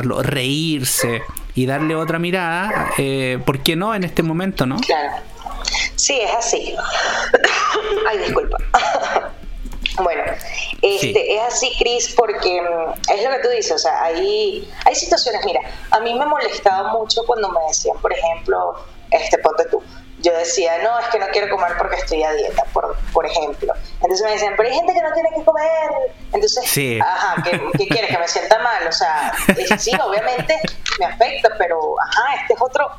[0.00, 1.22] escucharlo, reírse
[1.54, 4.76] y darle otra mirada, eh, ¿por qué no en este momento, no?
[4.76, 5.22] Claro.
[5.96, 6.74] Sí, es así.
[8.08, 8.56] Ay, disculpa.
[10.02, 10.22] Bueno,
[10.82, 14.94] este, es así, Cris, porque mm, es lo que tú dices, o sea, hay, hay
[14.94, 18.74] situaciones, mira, a mí me molestaba mucho cuando me decían, por ejemplo,
[19.10, 19.82] este, ponte tú,
[20.20, 23.72] yo decía, no, es que no quiero comer porque estoy a dieta, por, por ejemplo.
[23.94, 26.12] Entonces me decían, pero hay gente que no tiene que comer.
[26.32, 28.10] Entonces, ajá, ¿qué, quieres?
[28.10, 28.86] Que me sienta mal.
[28.86, 29.32] O sea,
[29.78, 30.60] sí, obviamente
[30.98, 32.90] me afecta, pero ajá, este es otro.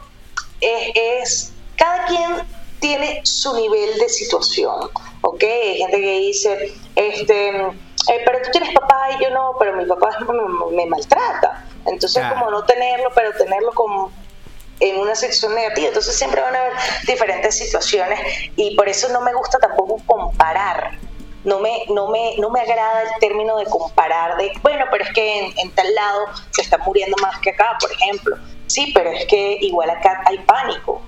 [0.60, 2.43] Es, es, cada quien
[2.82, 4.89] tiene su nivel de situación,
[5.21, 5.43] ¿ok?
[5.43, 9.86] Hay gente que dice, este, eh, pero tú tienes papá y yo no, pero mi
[9.86, 10.09] papá
[10.71, 11.65] me, maltrata.
[11.86, 14.11] Entonces, como no tenerlo, pero tenerlo como
[14.82, 15.88] en una situación negativa.
[15.88, 16.73] Entonces siempre van a haber
[17.07, 18.19] diferentes situaciones
[18.55, 20.97] y por eso no me gusta tampoco comparar.
[21.43, 25.11] No me, no, me, no me agrada el término de comparar, de, bueno, pero es
[25.11, 28.38] que en, tal lado se está muriendo más que acá, por ejemplo.
[28.67, 31.01] Sí, pero es que igual acá hay pánico.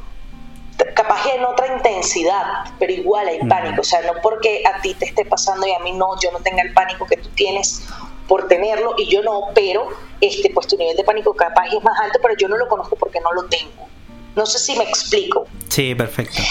[0.96, 2.44] Capaz que en otra intensidad,
[2.80, 3.82] pero igual hay pánico.
[3.82, 6.40] O sea, no porque a ti te esté pasando y a mí no, yo no
[6.40, 7.84] tenga el pánico que tú tienes
[8.28, 9.88] por tenerlo y yo no, pero
[10.22, 12.96] este, pues tu nivel de pánico capaz es más alto, pero yo no lo conozco
[12.96, 13.88] porque no lo tengo.
[14.36, 15.46] No sé si me explico.
[15.70, 16.42] Sí, perfecto.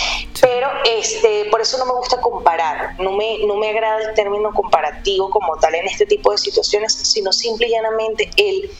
[0.40, 4.52] Pero este, por eso no me gusta comparar, no me, no me agrada el término
[4.54, 8.70] comparativo como tal en este tipo de situaciones, sino simple y llanamente el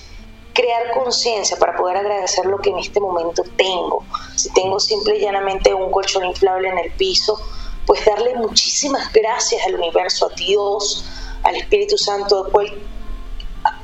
[0.52, 4.04] crear conciencia para poder agradecer lo que en este momento tengo.
[4.36, 7.38] Si tengo simple y llanamente un colchón inflable en el piso,
[7.86, 11.04] pues darle muchísimas gracias al universo, a Dios,
[11.42, 12.50] al Espíritu Santo,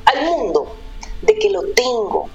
[0.05, 0.75] al mundo,
[1.21, 2.29] de que lo tengo.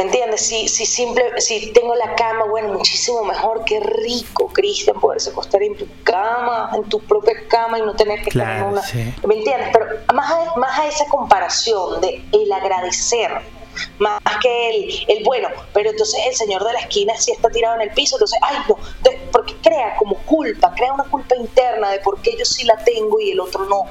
[0.00, 0.40] ¿Me entiendes?
[0.46, 3.64] Si, si, simple, si tengo la cama, bueno, muchísimo mejor.
[3.66, 8.22] Qué rico, Cristian, poderse acostar en tu cama, en tu propia cama y no tener
[8.22, 8.82] que estar en una.
[9.26, 9.68] ¿Me entiendes?
[9.74, 13.42] Pero más a, más a esa comparación de el agradecer
[13.98, 17.76] más que el, el bueno, pero entonces el señor de la esquina sí está tirado
[17.76, 21.90] en el piso, entonces, ay no, entonces, porque crea como culpa, crea una culpa interna
[21.90, 23.84] de por qué yo sí la tengo y el otro no.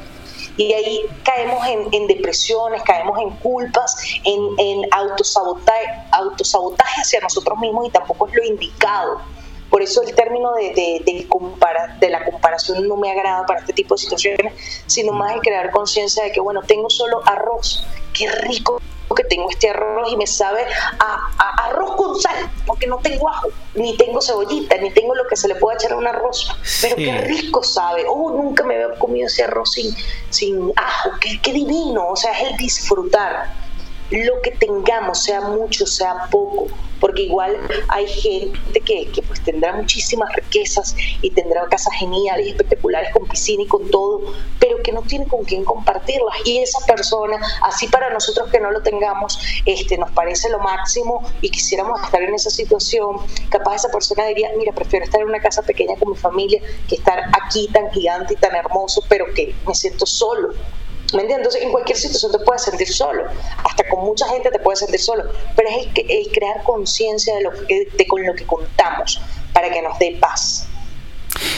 [0.59, 3.95] Y ahí caemos en, en depresiones, caemos en culpas,
[4.25, 9.21] en, en autosabotaje, autosabotaje hacia nosotros mismos y tampoco es lo indicado.
[9.69, 13.61] Por eso el término de, de, de, compara, de, la comparación no me agrada para
[13.61, 17.85] este tipo de situaciones, sino más el crear conciencia de que, bueno, tengo solo arroz,
[18.13, 18.81] qué rico
[19.15, 20.65] que tengo este arroz y me sabe
[20.99, 25.35] a, arroz con sal, porque no tengo ajo, ni tengo cebollita, ni tengo lo que
[25.35, 26.51] se le pueda echar a un arroz,
[26.81, 28.05] pero qué rico sabe.
[28.07, 29.95] Oh, nunca me había comido ese arroz sin,
[30.29, 33.68] sin ajo, qué, qué divino, o sea, es el disfrutar
[34.11, 36.67] lo que tengamos, sea mucho, sea poco,
[36.99, 37.55] porque igual
[37.87, 43.27] hay gente que, que, pues tendrá muchísimas riquezas y tendrá casas geniales y espectaculares con
[43.27, 44.21] piscina y con todo,
[44.59, 46.35] pero que no tiene con quién compartirlas.
[46.45, 51.23] Y esa persona, así para nosotros que no lo tengamos, este, nos parece lo máximo
[51.41, 53.17] y quisiéramos estar en esa situación,
[53.49, 56.95] capaz esa persona diría, mira, prefiero estar en una casa pequeña con mi familia que
[56.95, 60.53] estar aquí tan gigante y tan hermoso, pero que me siento solo
[61.13, 61.47] ¿Me entiendes?
[61.47, 63.25] Entonces, en cualquier situación te puedes sentir solo,
[63.63, 65.23] hasta con mucha gente te puedes sentir solo,
[65.55, 69.21] pero es el, crear conciencia de, de con lo que contamos
[69.53, 70.67] para que nos dé paz.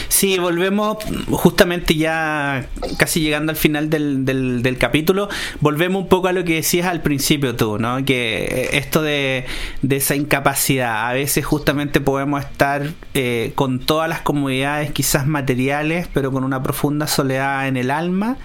[0.08, 0.98] Sí, volvemos
[1.30, 2.66] justamente ya
[2.98, 5.28] casi llegando al final del, del, capítulo,
[5.60, 8.04] volvemos un poco a lo que decías al principio tú, ¿no?
[8.04, 9.46] Que esto de,
[9.88, 16.32] esa incapacidad, a veces justamente podemos estar eh, con todas las comodidades quizás materiales, pero
[16.32, 18.36] con una profunda soledad en el alma,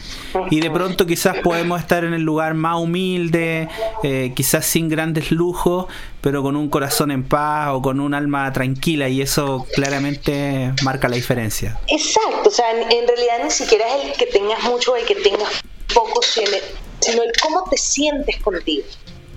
[0.49, 3.67] y de pronto quizás podemos estar en el lugar más humilde,
[4.03, 5.87] eh, quizás sin grandes lujos,
[6.21, 11.07] pero con un corazón en paz o con un alma tranquila, y eso claramente marca
[11.07, 11.26] la diferencia.
[11.87, 15.15] Exacto, o sea, en, realidad ni siquiera es el que tengas mucho o el que
[15.15, 15.61] tengas
[15.93, 18.85] poco, sino el cómo te sientes contigo,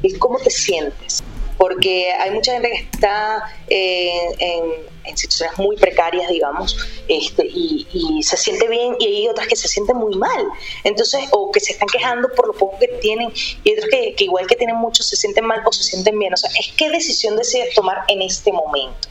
[0.02, 1.22] el cómo te sientes.
[1.58, 6.74] porque hay mucha gente que está eh, en, situaciones muy precarias, digamos,
[7.08, 10.46] este, y, se siente bien, y hay otras que se sienten muy mal,
[10.84, 13.30] entonces, o que se están quejando por lo poco que tienen,
[13.64, 16.32] y otros que, que igual que tienen mucho se sienten mal o se sienten bien,
[16.32, 19.08] o sea, es qué decisión decides tomar en este momento.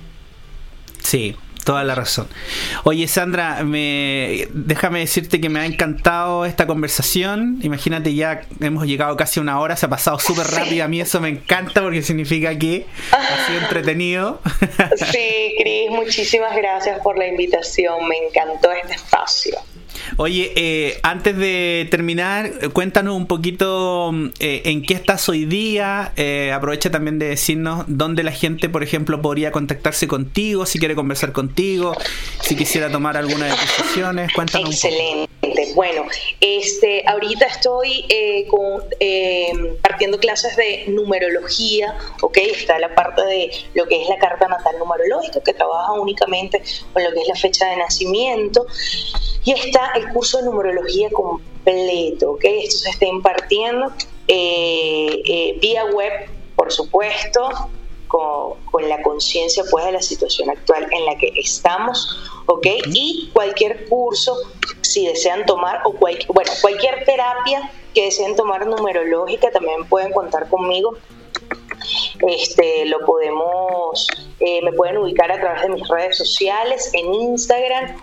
[1.04, 1.36] Sí,
[1.70, 2.28] toda la razón.
[2.84, 7.60] Oye, Sandra, me, déjame decirte que me ha encantado esta conversación.
[7.62, 10.84] Imagínate, ya hemos llegado casi a una hora, se ha pasado súper rápido.
[10.84, 14.42] A mí eso me encanta porque significa que ha sido entretenido.
[15.12, 18.08] Sí, Cris, muchísimas gracias por la invitación.
[18.08, 19.60] Me encantó este espacio.
[20.18, 26.12] Oye, eh, antes de terminar, cuéntanos un poquito eh, en qué estás hoy día.
[26.16, 30.96] Eh, aprovecha también de decirnos dónde la gente, por ejemplo, podría contactarse contigo, si quiere
[30.96, 31.96] conversar contigo,
[32.42, 34.32] si quisiera tomar alguna de tus sesiones.
[34.34, 35.30] Cuéntanos Excelente.
[35.76, 36.06] Bueno,
[36.40, 38.06] este, ahorita estoy
[38.50, 38.84] con,
[39.82, 42.38] partiendo clases de numerología, ¿ok?
[42.38, 46.62] Está la parte de lo que es la carta natal numerológica, que trabaja únicamente
[46.94, 48.66] con lo que es la fecha de nacimiento.
[49.44, 52.44] Y está el curso de numerología completo, ¿ok?
[52.44, 53.94] Esto se está impartiendo
[54.28, 56.12] eh, eh, vía web,
[56.56, 57.50] por supuesto,
[58.10, 58.58] con,
[58.90, 62.68] la conciencia pues de la situación actual en la que estamos, ¿ok?
[62.88, 64.36] Y cualquier curso,
[64.82, 66.20] si desean tomar, o bueno,
[66.62, 70.96] cualquier terapia que deseen tomar numerológica, también pueden contar conmigo.
[72.28, 74.08] Este, lo podemos,
[74.40, 77.96] eh, me pueden ubicar a través de mis redes sociales, en Instagram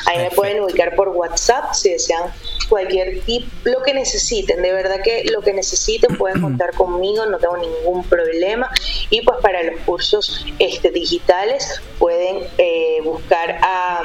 [0.07, 2.33] Ahí me pueden ubicar por WhatsApp si desean
[2.69, 4.61] cualquier tip, lo que necesiten.
[4.63, 8.71] De verdad que lo que necesiten pueden contar conmigo, no tengo ningún problema.
[9.11, 14.03] Y pues para los cursos este, digitales pueden eh, buscar a.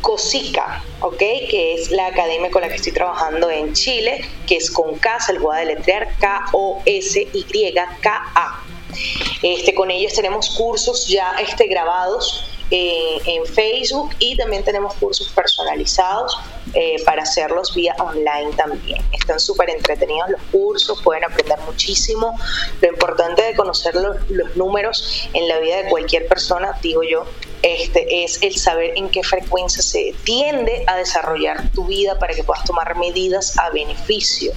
[0.00, 1.18] COSICA, ¿ok?
[1.18, 5.20] Que es la academia con la que estoy trabajando en Chile, que es con K,
[5.20, 6.84] se voy a deletrear K-O-S-Y-K-A.
[9.42, 15.28] Este, con ellos tenemos cursos ya este, grabados eh, en Facebook y también tenemos cursos
[15.30, 16.38] personalizados
[16.72, 19.02] eh, para hacerlos vía online también.
[19.12, 22.38] Están súper entretenidos los cursos, pueden aprender muchísimo.
[22.80, 27.24] Lo importante de conocer los, los, números en la vida de cualquier persona, digo yo,
[27.62, 32.44] este, es el saber en qué frecuencia se tiende a desarrollar tu vida para que
[32.44, 34.52] puedas tomar medidas a beneficio.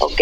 [0.00, 0.20] ¿ok?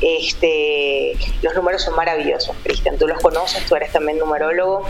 [0.00, 4.86] Este, los números son maravillosos, Cristian, tú los conoces, tú eres también numerólogo,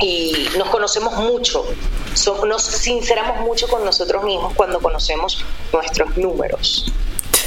[0.00, 1.64] y nos conocemos mucho,
[2.46, 6.92] nos sinceramos mucho con nosotros mismos cuando conocemos nuestros números.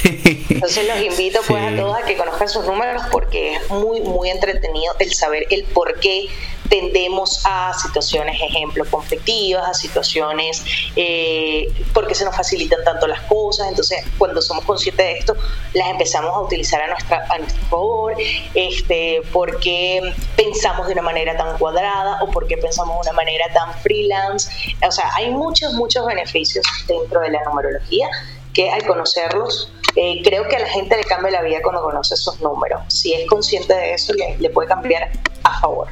[0.03, 4.29] Entonces los invito pues a todos a que conozcan sus números porque es muy, muy
[4.29, 6.29] entretenido el saber el por qué
[6.69, 10.63] tendemos a situaciones, ejemplo, conflictivas, a situaciones
[10.95, 13.67] eh, porque se nos facilitan tanto las cosas.
[13.69, 15.35] Entonces, cuando somos conscientes de esto,
[15.73, 18.15] las empezamos a utilizar a, nuestra, a nuestro favor,
[18.53, 23.73] este, porque pensamos de una manera tan cuadrada o porque pensamos de una manera tan
[23.81, 24.49] freelance.
[24.87, 28.07] O sea, hay muchos, muchos beneficios dentro de la numerología
[28.53, 32.15] que al conocerlos eh, creo que a la gente le cambia la vida cuando conoce
[32.15, 32.81] esos números.
[32.87, 35.11] Si es consciente de eso, le puede cambiar
[35.43, 35.87] a favor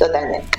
[0.00, 0.58] totalmente.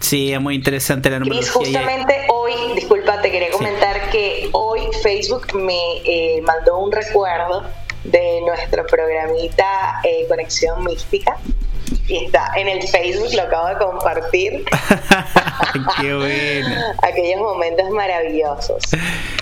[0.00, 1.52] Sí, es muy interesante la numerología.
[1.52, 7.64] justamente hoy, disculpa, te quería comentar que hoy Facebook me eh, mandó un recuerdo
[8.04, 11.36] de nuestro programita eh, Conexión Mística
[12.06, 14.64] y está en el Facebook, lo acabo de compartir.
[16.00, 16.76] Qué bueno.
[17.02, 18.82] Aquellos momentos maravillosos.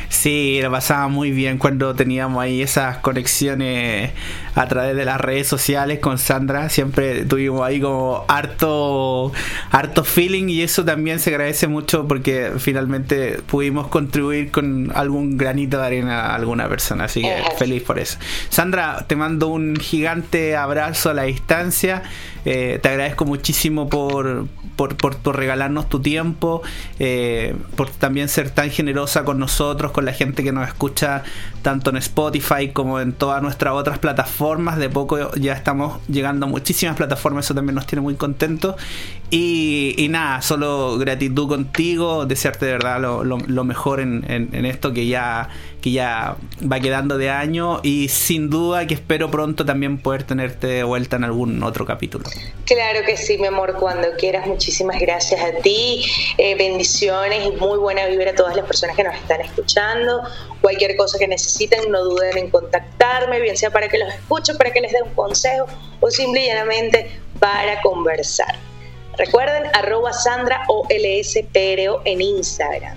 [0.08, 4.12] Sí, lo pasaba muy bien cuando teníamos ahí esas conexiones
[4.54, 6.68] a través de las redes sociales con Sandra.
[6.68, 9.32] Siempre tuvimos ahí como harto,
[9.70, 15.78] harto feeling y eso también se agradece mucho porque finalmente pudimos contribuir con algún granito
[15.78, 17.04] de arena a alguna persona.
[17.04, 18.18] Así que feliz por eso.
[18.48, 22.02] Sandra, te mando un gigante abrazo a la distancia.
[22.44, 24.46] Eh, te agradezco muchísimo por,
[24.76, 26.62] por, por, regalarnos tu tiempo,
[26.98, 31.24] eh, por también ser tan generosa con nosotros, con la gente que nos escucha
[31.62, 34.78] tanto en Spotify como en todas nuestras otras plataformas.
[34.78, 38.76] De poco ya estamos llegando a muchísimas plataformas, eso también nos tiene muy contentos.
[39.28, 45.48] Y, nada, solo gratitud contigo, desearte de verdad lo, mejor en, en, esto que ya,
[45.82, 50.68] que ya va quedando de año y sin duda que espero pronto también poder tenerte
[50.68, 52.24] de vuelta en algún otro capítulo.
[52.66, 54.46] Claro que sí, mi amor, cuando quieras.
[54.46, 56.04] Muchísimas gracias a ti,
[56.38, 60.22] eh, bendiciones y muy buena vibra a todas las personas que nos están escuchando.
[60.60, 64.72] Cualquier cosa que necesiten, no duden en contactarme, bien sea para que los escuche, para
[64.72, 65.66] que les dé un consejo
[66.00, 67.10] o simple y llanamente
[67.40, 68.56] para conversar.
[69.18, 72.96] Recuerden, arroba Sandra o LSPRO en Instagram.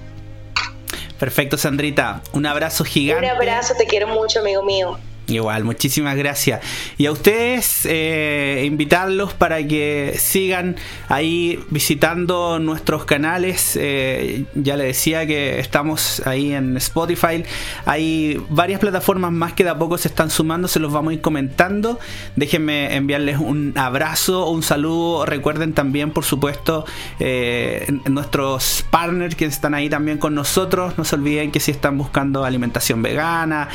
[1.18, 2.22] Perfecto, Sandrita.
[2.32, 3.26] Un abrazo gigante.
[3.26, 4.98] Un abrazo, te quiero mucho, amigo mío.
[5.30, 6.62] Igual, muchísimas gracias.
[6.98, 10.76] Y a ustedes, eh, invitarlos para que sigan
[11.08, 13.78] ahí visitando nuestros canales.
[13.80, 17.44] Eh, ya les decía que estamos ahí en Spotify.
[17.86, 21.14] Hay varias plataformas más que de a poco se están sumando, se los vamos a
[21.14, 22.00] ir comentando.
[22.36, 25.26] Déjenme enviarles un abrazo, un saludo.
[25.28, 26.86] Recuerden también, por supuesto,
[27.20, 30.98] eh, nuestros partners que están ahí también con nosotros.
[30.98, 33.70] No se olviden que si están buscando alimentación vegana,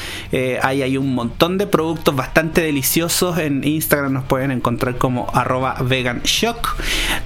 [0.62, 1.14] ahí hay un
[1.44, 3.36] montón de productos bastante deliciosos.
[3.36, 6.76] En Instagram nos pueden encontrar como arroba veganshock.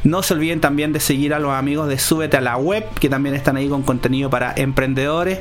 [0.03, 3.09] No se olviden también de seguir a los amigos de Súbete a la Web, que
[3.09, 5.39] también están ahí con contenido para emprendedores.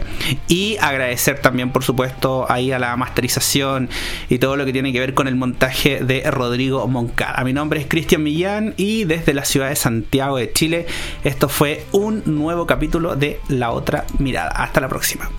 [0.47, 3.89] Y agradecer también, por supuesto, ahí a la masterización
[4.30, 7.43] y todo lo que tiene que ver con el montaje de Rodrigo Moncada.
[7.43, 10.86] Mi nombre es Cristian Millán y desde la ciudad de Santiago de Chile,
[11.23, 14.49] esto fue un nuevo capítulo de La Otra Mirada.
[14.49, 15.32] Hasta la próxima.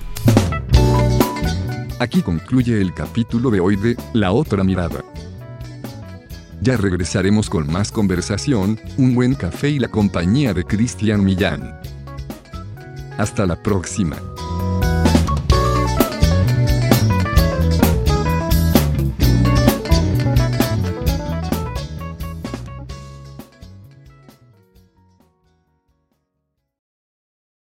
[2.01, 5.03] Aquí concluye el capítulo de hoy de La otra mirada.
[6.61, 11.77] Ya regresaremos con más conversación, un buen café y la compañía de Cristian Millán.
[13.17, 14.17] Hasta la próxima.